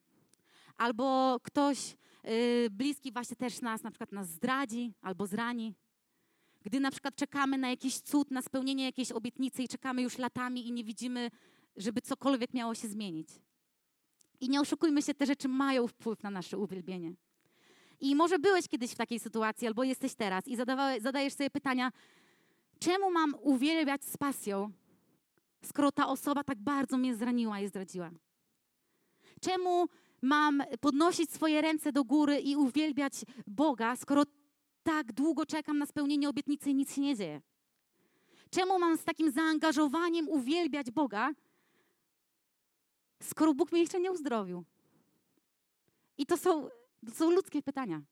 albo 0.77 1.37
ktoś 1.43 1.97
yy, 2.25 2.71
bliski 2.71 3.13
właśnie 3.13 3.37
też 3.37 3.61
nas 3.61 3.83
na 3.83 3.91
przykład 3.91 4.13
nas 4.13 4.29
zdradzi 4.29 4.95
albo 5.03 5.27
zrani, 5.27 5.75
gdy 6.65 6.81
na 6.81 6.91
przykład 6.91 7.17
czekamy 7.17 7.59
na 7.59 7.71
jakiś 7.71 8.01
cud, 8.01 8.31
na 8.31 8.43
spełnienie 8.43 8.85
jakiejś 8.85 9.13
obietnicy 9.13 9.63
i 9.63 9.69
czekamy 9.69 10.03
już 10.03 10.19
latami 10.19 10.69
i 10.69 10.73
nie 10.73 10.85
widzimy, 10.85 11.31
żeby 11.77 12.01
cokolwiek 12.01 12.55
miało 12.55 12.75
się 12.75 12.89
zmienić. 12.89 13.29
I 14.41 14.49
nie 14.49 14.61
oszukujmy 14.61 15.03
się, 15.03 15.15
te 15.15 15.27
rzeczy 15.27 15.49
mają 15.49 15.87
wpływ 15.89 16.23
na 16.23 16.31
nasze 16.31 16.59
uwielbienie. 16.59 17.15
I 18.01 18.15
może 18.15 18.39
byłeś 18.39 18.69
kiedyś 18.69 18.91
w 18.91 18.97
takiej 18.97 19.19
sytuacji, 19.21 19.67
albo 19.67 19.85
jesteś 19.85 20.15
teraz 20.15 20.49
i 20.49 20.57
zadajesz 21.01 21.33
sobie 21.33 21.51
pytania, 21.51 21.93
czemu 22.79 23.11
mam 23.11 23.35
uwielbiać 23.41 24.05
z 24.05 24.17
pasją, 24.17 24.71
skoro 25.65 25.93
ta 25.93 26.09
osoba 26.09 26.45
tak 26.45 26.59
bardzo 26.59 26.99
mnie 26.99 27.17
zraniła 27.17 27.61
i 27.61 27.69
zdradziła? 27.69 28.11
Czemu 29.41 29.87
mam 30.23 30.63
podnosić 30.81 31.31
swoje 31.33 31.61
ręce 31.61 31.93
do 31.93 32.05
góry 32.05 32.41
i 32.41 32.57
uwielbiać 32.57 33.13
Boga, 33.47 33.97
skoro 33.97 34.23
tak 34.89 35.13
długo 35.13 35.47
czekam 35.47 35.79
na 35.79 35.87
spełnienie 35.87 36.29
obietnicy 36.29 36.71
i 36.71 36.75
nic 36.75 36.95
się 36.95 37.01
nie 37.01 37.17
dzieje? 37.17 37.41
Czemu 38.51 38.79
mam 38.79 38.97
z 38.97 39.05
takim 39.05 39.31
zaangażowaniem 39.31 40.29
uwielbiać 40.29 40.91
Boga, 40.91 41.31
skoro 43.23 43.55
Bóg 43.55 43.73
mnie 43.73 43.81
jeszcze 43.81 44.01
nie 44.01 44.13
uzdrowił? 44.13 44.65
I 46.19 46.27
to 46.27 46.37
są, 46.37 46.69
to 47.07 47.13
są 47.15 47.31
ludzkie 47.31 47.63
pytania. 47.63 48.03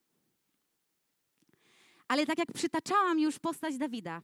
Ale 2.09 2.27
tak 2.27 2.39
jak 2.39 2.53
przytaczałam 2.53 3.19
już 3.19 3.39
postać 3.39 3.79
Dawida, 3.79 4.23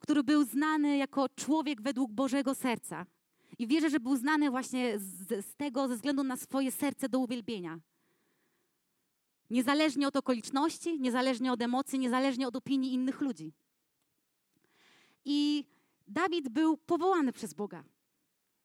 który 0.00 0.24
był 0.24 0.44
znany 0.44 0.96
jako 0.96 1.28
człowiek 1.28 1.82
według 1.82 2.12
Bożego 2.12 2.54
serca. 2.54 3.06
I 3.58 3.66
wierzę, 3.66 3.90
że 3.90 4.00
był 4.00 4.16
znany 4.16 4.50
właśnie 4.50 4.98
z, 4.98 5.46
z 5.46 5.54
tego 5.56 5.88
ze 5.88 5.94
względu 5.94 6.24
na 6.24 6.36
swoje 6.36 6.72
serce 6.72 7.08
do 7.08 7.18
uwielbienia. 7.18 7.78
Niezależnie 9.50 10.08
od 10.08 10.16
okoliczności, 10.16 11.00
niezależnie 11.00 11.52
od 11.52 11.62
emocji, 11.62 11.98
niezależnie 11.98 12.48
od 12.48 12.56
opinii 12.56 12.92
innych 12.94 13.20
ludzi. 13.20 13.52
I 15.24 15.64
Dawid 16.08 16.48
był 16.48 16.76
powołany 16.76 17.32
przez 17.32 17.54
Boga. 17.54 17.84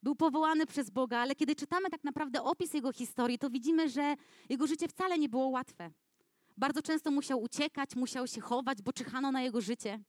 Był 0.04 0.16
powołany 0.16 0.66
przez 0.66 0.90
Boga, 0.90 1.18
ale 1.18 1.36
kiedy 1.36 1.56
czytamy 1.56 1.90
tak 1.90 2.04
naprawdę 2.04 2.44
opis 2.44 2.74
jego 2.74 2.92
historii, 2.92 3.40
to 3.40 3.50
widzimy, 3.50 3.90
że 3.90 4.16
jego 4.50 4.68
życie 4.68 4.88
wcale 4.88 5.20
nie 5.20 5.30
było 5.30 5.48
łatwe. 5.48 5.92
Bardzo 6.58 6.82
często 6.82 7.12
musiał 7.12 7.42
uciekać, 7.42 7.96
musiał 7.96 8.28
się 8.28 8.42
chować, 8.42 8.82
bo 8.82 8.94
czyhano 8.94 9.32
na 9.32 9.42
jego 9.42 9.62
życie. 9.62 10.00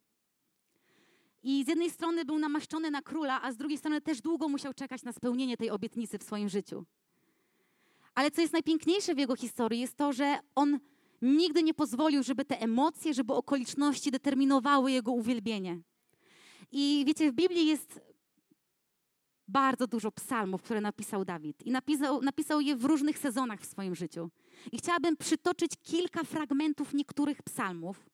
I 1.43 1.65
z 1.65 1.69
jednej 1.69 1.91
strony 1.91 2.25
był 2.25 2.39
namaszczony 2.39 2.91
na 2.91 3.03
króla, 3.03 3.43
a 3.43 3.53
z 3.53 3.57
drugiej 3.57 3.79
strony 3.79 4.01
też 4.01 4.21
długo 4.21 4.49
musiał 4.49 4.75
czekać 4.75 5.03
na 5.03 5.13
spełnienie 5.13 5.57
tej 5.57 5.71
obietnicy 5.71 6.19
w 6.19 6.23
swoim 6.23 6.49
życiu. 6.49 6.85
Ale 8.15 8.31
co 8.31 8.41
jest 8.41 8.53
najpiękniejsze 8.53 9.15
w 9.15 9.19
jego 9.19 9.37
historii, 9.37 9.81
jest 9.81 9.97
to, 9.97 10.13
że 10.13 10.39
on 10.55 10.79
nigdy 11.23 11.63
nie 11.63 11.75
pozwolił, 11.75 12.23
żeby 12.23 12.45
te 12.45 12.61
emocje, 12.61 13.15
żeby 13.15 13.33
okoliczności 13.33 14.11
determinowały 14.11 14.93
jego 14.93 15.13
uwielbienie. 15.13 15.81
I 16.73 17.05
wiecie, 17.07 17.33
w 17.33 17.35
Biblii 17.35 17.67
jest 17.67 18.01
bardzo 19.49 19.87
dużo 19.87 20.13
psalmów, 20.13 20.63
które 20.63 20.81
napisał 20.81 21.25
Dawid. 21.25 21.63
I 21.63 21.71
napisał, 21.71 22.23
napisał 22.23 22.61
je 22.61 22.77
w 22.77 22.85
różnych 22.85 23.19
sezonach 23.19 23.61
w 23.61 23.67
swoim 23.67 23.95
życiu. 23.95 24.31
I 24.73 24.79
chciałabym 24.79 25.17
przytoczyć 25.17 25.71
kilka 25.83 26.25
fragmentów 26.25 26.95
niektórych 26.95 27.43
psalmów 27.43 28.07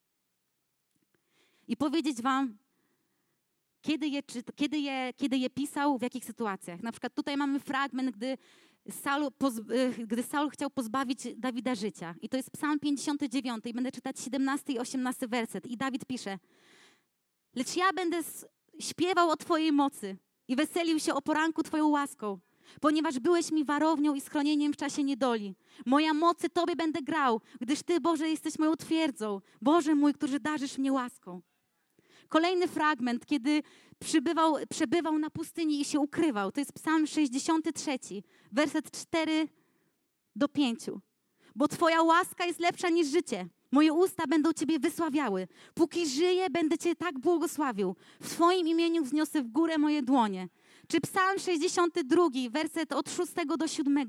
i 1.68 1.76
powiedzieć 1.76 2.22
Wam, 2.22 2.58
kiedy 3.80 4.08
je, 4.08 4.22
kiedy, 4.54 4.78
je, 4.78 5.12
kiedy 5.16 5.36
je 5.36 5.50
pisał, 5.50 5.98
w 5.98 6.02
jakich 6.02 6.24
sytuacjach. 6.24 6.82
Na 6.82 6.92
przykład 6.92 7.14
tutaj 7.14 7.36
mamy 7.36 7.60
fragment, 7.60 8.16
gdy 8.16 8.38
Saul, 8.90 9.30
y, 9.70 10.06
gdy 10.06 10.22
Saul 10.22 10.50
chciał 10.50 10.70
pozbawić 10.70 11.18
Dawida 11.36 11.74
życia. 11.74 12.14
I 12.20 12.28
to 12.28 12.36
jest 12.36 12.50
psalm 12.50 12.78
59 12.78 13.66
i 13.66 13.72
będę 13.72 13.92
czytać 13.92 14.20
17 14.20 14.72
i 14.72 14.78
18 14.78 15.28
werset. 15.28 15.66
I 15.66 15.76
Dawid 15.76 16.04
pisze, 16.04 16.38
lecz 17.54 17.76
ja 17.76 17.92
będę 17.92 18.20
śpiewał 18.80 19.30
o 19.30 19.36
Twojej 19.36 19.72
mocy 19.72 20.16
i 20.48 20.56
weselił 20.56 20.98
się 20.98 21.14
o 21.14 21.22
poranku 21.22 21.62
Twoją 21.62 21.88
łaską, 21.88 22.38
ponieważ 22.80 23.18
byłeś 23.18 23.52
mi 23.52 23.64
warownią 23.64 24.14
i 24.14 24.20
schronieniem 24.20 24.72
w 24.72 24.76
czasie 24.76 25.04
niedoli. 25.04 25.54
Moja 25.86 26.14
mocy 26.14 26.48
Tobie 26.48 26.76
będę 26.76 27.02
grał, 27.02 27.40
gdyż 27.60 27.82
Ty, 27.82 28.00
Boże, 28.00 28.28
jesteś 28.28 28.58
moją 28.58 28.76
twierdzą. 28.76 29.40
Boże 29.62 29.94
mój, 29.94 30.14
który 30.14 30.40
darzysz 30.40 30.78
mnie 30.78 30.92
łaską. 30.92 31.42
Kolejny 32.28 32.68
fragment, 32.68 33.26
kiedy 33.26 33.62
przybywał, 33.98 34.56
przebywał 34.70 35.18
na 35.18 35.30
pustyni 35.30 35.80
i 35.80 35.84
się 35.84 36.00
ukrywał. 36.00 36.52
To 36.52 36.60
jest 36.60 36.72
Psalm 36.72 37.06
63, 37.06 37.98
werset 38.52 38.90
4 38.90 39.48
do 40.36 40.48
5. 40.48 40.80
Bo 41.56 41.68
Twoja 41.68 42.02
łaska 42.02 42.46
jest 42.46 42.60
lepsza 42.60 42.88
niż 42.88 43.08
życie. 43.08 43.48
Moje 43.72 43.92
usta 43.92 44.26
będą 44.26 44.52
Ciebie 44.52 44.78
wysławiały. 44.78 45.48
Póki 45.74 46.06
żyję, 46.06 46.50
będę 46.50 46.78
Cię 46.78 46.94
tak 46.94 47.18
błogosławił. 47.18 47.96
W 48.20 48.30
Twoim 48.30 48.68
imieniu 48.68 49.04
wzniosę 49.04 49.42
w 49.42 49.48
górę 49.48 49.78
moje 49.78 50.02
dłonie. 50.02 50.48
Czy 50.88 51.00
Psalm 51.00 51.38
62, 51.38 52.28
werset 52.50 52.92
od 52.92 53.10
6 53.10 53.32
do 53.58 53.68
7. 53.68 54.06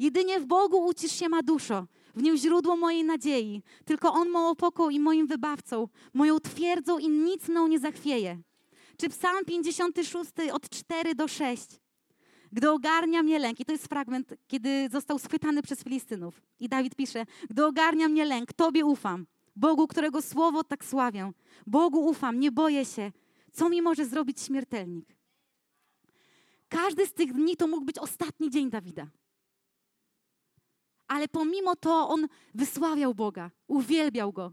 Jedynie 0.00 0.40
w 0.40 0.46
Bogu 0.46 0.86
ucisz 0.86 1.12
się 1.12 1.28
ma 1.28 1.42
duszo, 1.42 1.86
w 2.14 2.22
Nim 2.22 2.36
źródło 2.36 2.76
mojej 2.76 3.04
nadziei. 3.04 3.62
Tylko 3.84 4.12
On 4.12 4.30
moją 4.30 4.48
opoką 4.48 4.90
i 4.90 5.00
moim 5.00 5.26
wybawcą, 5.26 5.88
moją 6.14 6.40
twierdzą 6.40 6.98
i 6.98 7.08
nic 7.08 7.48
mną 7.48 7.68
nie 7.68 7.78
zachwieje. 7.78 8.38
Czy 8.96 9.08
Psalm 9.08 9.44
56 9.44 10.30
od 10.52 10.68
4 10.68 11.14
do 11.14 11.28
6. 11.28 11.66
Gdy 12.52 12.70
ogarnia 12.70 13.22
mnie 13.22 13.38
lęk, 13.38 13.60
i 13.60 13.64
to 13.64 13.72
jest 13.72 13.86
fragment, 13.86 14.34
kiedy 14.46 14.88
został 14.92 15.18
schwytany 15.18 15.62
przez 15.62 15.82
Filistynów. 15.84 16.42
I 16.60 16.68
Dawid 16.68 16.94
pisze, 16.94 17.26
gdy 17.50 17.66
ogarnia 17.66 18.08
mnie 18.08 18.24
lęk, 18.24 18.52
Tobie 18.52 18.84
ufam. 18.84 19.26
Bogu, 19.56 19.86
którego 19.86 20.22
słowo 20.22 20.64
tak 20.64 20.84
sławię. 20.84 21.32
Bogu 21.66 22.06
ufam, 22.06 22.40
nie 22.40 22.52
boję 22.52 22.84
się. 22.84 23.12
Co 23.52 23.68
mi 23.68 23.82
może 23.82 24.04
zrobić 24.04 24.40
śmiertelnik? 24.40 25.16
Każdy 26.68 27.06
z 27.06 27.12
tych 27.12 27.32
dni 27.32 27.56
to 27.56 27.66
mógł 27.66 27.84
być 27.84 27.98
ostatni 27.98 28.50
dzień 28.50 28.70
Dawida 28.70 29.06
ale 31.12 31.28
pomimo 31.28 31.76
to 31.76 32.08
on 32.08 32.28
wysławiał 32.54 33.14
Boga, 33.14 33.50
uwielbiał 33.66 34.32
Go. 34.32 34.52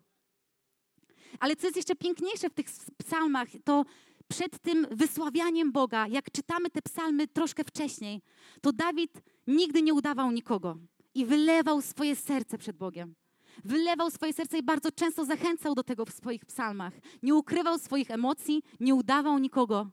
Ale 1.40 1.56
co 1.56 1.68
jest 1.68 1.78
jeszcze 1.78 1.96
piękniejsze 1.96 2.50
w 2.50 2.54
tych 2.54 2.66
psalmach, 2.98 3.48
to 3.64 3.86
przed 4.30 4.60
tym 4.62 4.88
wysławianiem 4.92 5.72
Boga, 5.72 6.08
jak 6.08 6.32
czytamy 6.32 6.70
te 6.70 6.82
psalmy 6.82 7.28
troszkę 7.28 7.64
wcześniej, 7.64 8.22
to 8.62 8.72
Dawid 8.72 9.22
nigdy 9.48 9.82
nie 9.82 9.94
udawał 9.94 10.32
nikogo 10.32 10.78
i 11.16 11.26
wylewał 11.26 11.82
swoje 11.82 12.16
serce 12.16 12.58
przed 12.58 12.78
Bogiem. 12.78 13.16
Wylewał 13.64 14.12
swoje 14.12 14.34
serce 14.34 14.58
i 14.58 14.64
bardzo 14.64 14.92
często 14.92 15.26
zachęcał 15.26 15.76
do 15.76 15.84
tego 15.84 16.06
w 16.06 16.14
swoich 16.14 16.46
psalmach. 16.46 16.94
Nie 17.24 17.36
ukrywał 17.36 17.80
swoich 17.80 18.12
emocji, 18.12 18.64
nie 18.80 18.96
udawał 18.96 19.40
nikogo, 19.40 19.90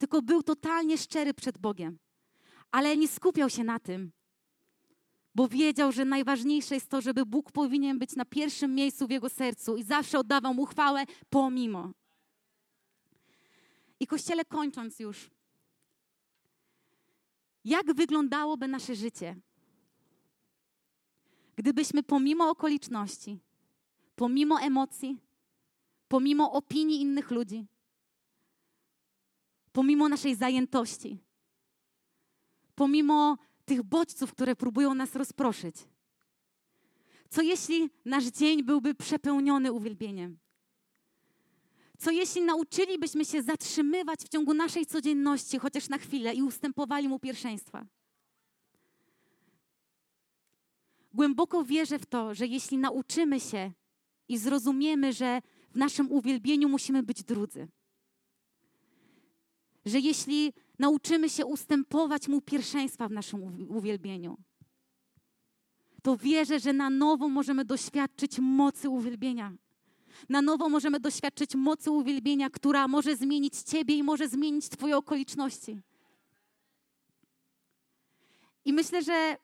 tylko 0.00 0.22
był 0.22 0.42
totalnie 0.42 0.98
szczery 0.98 1.34
przed 1.34 1.58
Bogiem. 1.58 1.98
Ale 2.70 2.96
nie 2.96 3.08
skupiał 3.08 3.50
się 3.50 3.64
na 3.64 3.78
tym, 3.78 4.12
bo 5.34 5.48
wiedział, 5.48 5.92
że 5.92 6.04
najważniejsze 6.04 6.74
jest 6.74 6.88
to, 6.88 7.00
żeby 7.00 7.26
Bóg 7.26 7.52
powinien 7.52 7.98
być 7.98 8.16
na 8.16 8.24
pierwszym 8.24 8.74
miejscu 8.74 9.06
w 9.06 9.10
jego 9.10 9.28
sercu 9.28 9.76
i 9.76 9.82
zawsze 9.82 10.18
oddawał 10.18 10.54
mu 10.54 10.66
chwałę 10.66 11.04
pomimo. 11.30 11.92
I 14.00 14.06
kościele 14.06 14.44
kończąc 14.44 15.00
już, 15.00 15.30
jak 17.64 17.94
wyglądałoby 17.94 18.68
nasze 18.68 18.94
życie, 18.94 19.36
gdybyśmy 21.56 22.02
pomimo 22.02 22.50
okoliczności, 22.50 23.38
pomimo 24.16 24.60
emocji, 24.60 25.18
pomimo 26.08 26.52
opinii 26.52 27.00
innych 27.00 27.30
ludzi, 27.30 27.66
pomimo 29.72 30.08
naszej 30.08 30.34
zajętości, 30.34 31.18
pomimo 32.74 33.38
tych 33.64 33.82
bodźców, 33.82 34.32
które 34.32 34.56
próbują 34.56 34.94
nas 34.94 35.16
rozproszyć. 35.16 35.76
Co 37.30 37.42
jeśli 37.42 37.90
nasz 38.04 38.24
dzień 38.24 38.62
byłby 38.62 38.94
przepełniony 38.94 39.72
uwielbieniem? 39.72 40.38
Co 41.98 42.10
jeśli 42.10 42.42
nauczylibyśmy 42.42 43.24
się 43.24 43.42
zatrzymywać 43.42 44.20
w 44.20 44.28
ciągu 44.28 44.54
naszej 44.54 44.86
codzienności, 44.86 45.58
chociaż 45.58 45.88
na 45.88 45.98
chwilę, 45.98 46.34
i 46.34 46.42
ustępowali 46.42 47.08
mu 47.08 47.18
pierwszeństwa? 47.18 47.86
Głęboko 51.14 51.64
wierzę 51.64 51.98
w 51.98 52.06
to, 52.06 52.34
że 52.34 52.46
jeśli 52.46 52.78
nauczymy 52.78 53.40
się 53.40 53.72
i 54.28 54.38
zrozumiemy, 54.38 55.12
że 55.12 55.42
w 55.70 55.76
naszym 55.76 56.12
uwielbieniu 56.12 56.68
musimy 56.68 57.02
być 57.02 57.24
drudzy, 57.24 57.68
że 59.84 60.00
jeśli 60.00 60.52
nauczymy 60.78 61.30
się 61.30 61.46
ustępować 61.46 62.28
Mu 62.28 62.40
pierwszeństwa 62.40 63.08
w 63.08 63.12
naszym 63.12 63.70
uwielbieniu, 63.70 64.36
to 66.02 66.16
wierzę, 66.16 66.60
że 66.60 66.72
na 66.72 66.90
nowo 66.90 67.28
możemy 67.28 67.64
doświadczyć 67.64 68.38
mocy 68.38 68.88
uwielbienia. 68.90 69.52
Na 70.28 70.42
nowo 70.42 70.68
możemy 70.68 71.00
doświadczyć 71.00 71.54
mocy 71.54 71.90
uwielbienia, 71.90 72.50
która 72.50 72.88
może 72.88 73.16
zmienić 73.16 73.62
Ciebie 73.62 73.94
i 73.94 74.02
może 74.02 74.28
zmienić 74.28 74.68
Twoje 74.68 74.96
okoliczności. 74.96 75.80
I 78.64 78.72
myślę, 78.72 79.02
że 79.02 79.36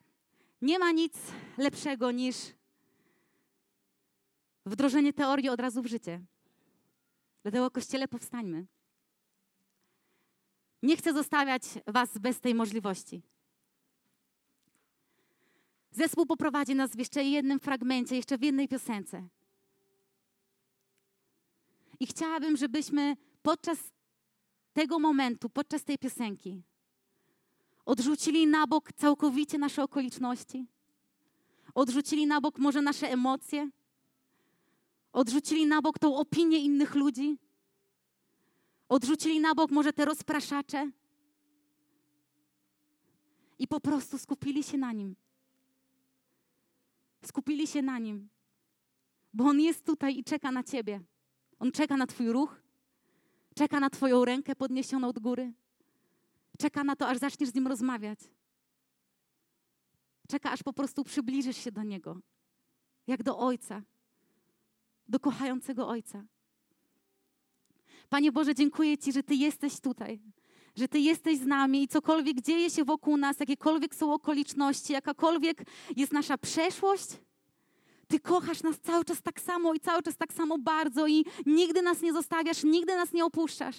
nie 0.62 0.78
ma 0.78 0.92
nic 0.92 1.14
lepszego 1.58 2.10
niż 2.10 2.36
wdrożenie 4.66 5.12
teorii 5.12 5.48
od 5.48 5.60
razu 5.60 5.82
w 5.82 5.86
życie. 5.86 6.20
Dlatego 7.42 7.70
Kościele 7.70 8.08
powstańmy. 8.08 8.66
Nie 10.82 10.96
chcę 10.96 11.12
zostawiać 11.12 11.62
Was 11.86 12.18
bez 12.18 12.40
tej 12.40 12.54
możliwości. 12.54 13.22
Zespół 15.90 16.26
poprowadzi 16.26 16.74
nas 16.74 16.90
w 16.90 16.98
jeszcze 16.98 17.24
jednym 17.24 17.60
fragmencie, 17.60 18.16
jeszcze 18.16 18.38
w 18.38 18.42
jednej 18.42 18.68
piosence. 18.68 19.28
I 22.00 22.06
chciałabym, 22.06 22.56
żebyśmy 22.56 23.16
podczas 23.42 23.78
tego 24.72 24.98
momentu, 24.98 25.50
podczas 25.50 25.84
tej 25.84 25.98
piosenki, 25.98 26.62
odrzucili 27.84 28.46
na 28.46 28.66
bok 28.66 28.92
całkowicie 28.92 29.58
nasze 29.58 29.82
okoliczności, 29.82 30.66
odrzucili 31.74 32.26
na 32.26 32.40
bok 32.40 32.58
może 32.58 32.82
nasze 32.82 33.10
emocje, 33.10 33.70
odrzucili 35.12 35.66
na 35.66 35.82
bok 35.82 35.98
tą 35.98 36.16
opinię 36.16 36.58
innych 36.58 36.94
ludzi. 36.94 37.38
Odrzucili 38.88 39.40
na 39.40 39.54
bok 39.54 39.70
może 39.70 39.92
te 39.92 40.04
rozpraszacze. 40.04 40.90
I 43.58 43.68
po 43.68 43.80
prostu 43.80 44.18
skupili 44.18 44.62
się 44.62 44.78
na 44.78 44.92
nim. 44.92 45.16
Skupili 47.24 47.66
się 47.66 47.82
na 47.82 47.98
nim, 47.98 48.28
bo 49.32 49.44
on 49.44 49.60
jest 49.60 49.84
tutaj 49.84 50.18
i 50.18 50.24
czeka 50.24 50.50
na 50.52 50.62
ciebie. 50.62 51.00
On 51.60 51.72
czeka 51.72 51.96
na 51.96 52.06
Twój 52.06 52.32
ruch, 52.32 52.62
czeka 53.54 53.80
na 53.80 53.90
Twoją 53.90 54.24
rękę 54.24 54.56
podniesioną 54.56 55.08
od 55.08 55.18
góry, 55.18 55.52
czeka 56.58 56.84
na 56.84 56.96
to, 56.96 57.08
aż 57.08 57.18
zaczniesz 57.18 57.48
z 57.48 57.54
nim 57.54 57.66
rozmawiać. 57.66 58.18
Czeka, 60.28 60.50
aż 60.50 60.62
po 60.62 60.72
prostu 60.72 61.04
przybliżysz 61.04 61.56
się 61.56 61.72
do 61.72 61.82
niego, 61.82 62.20
jak 63.06 63.22
do 63.22 63.38
Ojca, 63.38 63.82
do 65.08 65.20
kochającego 65.20 65.88
Ojca. 65.88 66.24
Panie 68.08 68.32
Boże, 68.32 68.54
dziękuję 68.54 68.98
Ci, 68.98 69.12
że 69.12 69.22
Ty 69.22 69.34
jesteś 69.34 69.80
tutaj, 69.80 70.20
że 70.76 70.88
Ty 70.88 70.98
jesteś 70.98 71.38
z 71.38 71.46
nami 71.46 71.82
i 71.82 71.88
cokolwiek 71.88 72.40
dzieje 72.40 72.70
się 72.70 72.84
wokół 72.84 73.16
nas, 73.16 73.40
jakiekolwiek 73.40 73.94
są 73.94 74.12
okoliczności, 74.12 74.92
jakakolwiek 74.92 75.62
jest 75.96 76.12
nasza 76.12 76.38
przeszłość, 76.38 77.08
Ty 78.10 78.20
kochasz 78.20 78.62
nas 78.62 78.76
cały 78.78 79.04
czas 79.04 79.22
tak 79.22 79.40
samo 79.40 79.74
i 79.74 79.80
cały 79.80 80.02
czas 80.02 80.16
tak 80.16 80.32
samo 80.32 80.58
bardzo 80.58 81.06
i 81.06 81.24
nigdy 81.46 81.82
nas 81.82 82.02
nie 82.02 82.12
zostawiasz, 82.12 82.64
nigdy 82.64 82.94
nas 82.94 83.12
nie 83.12 83.24
opuszczasz. 83.24 83.76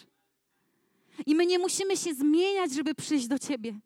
I 1.25 1.35
my 1.35 1.45
nie 1.45 1.59
musimy 1.59 1.97
się 1.97 2.13
zmieniać, 2.13 2.73
żeby 2.73 2.95
przyjść 2.95 3.27
do 3.27 3.39
Ciebie. 3.39 3.79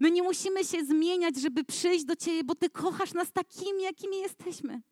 My 0.00 0.10
nie 0.10 0.22
musimy 0.22 0.64
się 0.64 0.84
zmieniać, 0.84 1.36
żeby 1.36 1.64
przyjść 1.64 2.04
do 2.04 2.16
Ciebie, 2.16 2.44
bo 2.44 2.54
Ty 2.54 2.70
kochasz 2.70 3.14
nas 3.14 3.32
takimi, 3.32 3.82
jakimi 3.82 4.18
jesteśmy. 4.18 4.82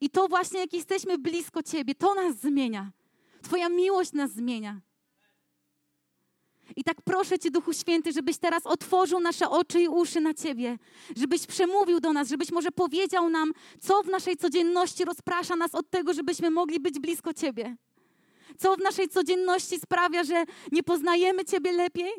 I 0.00 0.10
to 0.10 0.28
właśnie, 0.28 0.60
jak 0.60 0.72
jesteśmy 0.72 1.18
blisko 1.18 1.62
Ciebie, 1.62 1.94
to 1.94 2.14
nas 2.14 2.36
zmienia. 2.36 2.92
Twoja 3.42 3.68
miłość 3.68 4.12
nas 4.12 4.30
zmienia. 4.30 4.80
I 6.76 6.84
tak 6.84 7.02
proszę 7.02 7.38
Cię, 7.38 7.50
Duchu 7.50 7.72
Święty, 7.72 8.12
żebyś 8.12 8.38
teraz 8.38 8.66
otworzył 8.66 9.20
nasze 9.20 9.50
oczy 9.50 9.80
i 9.80 9.88
uszy 9.88 10.20
na 10.20 10.34
Ciebie, 10.34 10.78
żebyś 11.16 11.46
przemówił 11.46 12.00
do 12.00 12.12
nas, 12.12 12.28
żebyś 12.28 12.52
może 12.52 12.70
powiedział 12.70 13.30
nam, 13.30 13.52
co 13.80 14.02
w 14.02 14.06
naszej 14.06 14.36
codzienności 14.36 15.04
rozprasza 15.04 15.56
nas 15.56 15.74
od 15.74 15.90
tego, 15.90 16.14
żebyśmy 16.14 16.50
mogli 16.50 16.80
być 16.80 16.98
blisko 16.98 17.34
Ciebie. 17.34 17.76
Co 18.58 18.76
w 18.76 18.78
naszej 18.78 19.08
codzienności 19.08 19.80
sprawia, 19.80 20.24
że 20.24 20.44
nie 20.72 20.82
poznajemy 20.82 21.44
Ciebie 21.44 21.72
lepiej, 21.72 22.12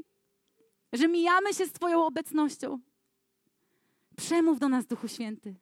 że 0.94 1.08
mijamy 1.08 1.54
się 1.54 1.66
z 1.66 1.72
Twoją 1.72 2.06
obecnością. 2.06 2.80
Przemów 4.18 4.60
do 4.60 4.70
nas, 4.70 4.86
Duchu 4.86 5.08
Święty. 5.08 5.56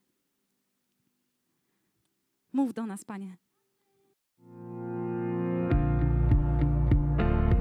Mów 2.53 2.73
do 2.73 2.85
nas, 2.85 3.05
Panie. 3.05 3.37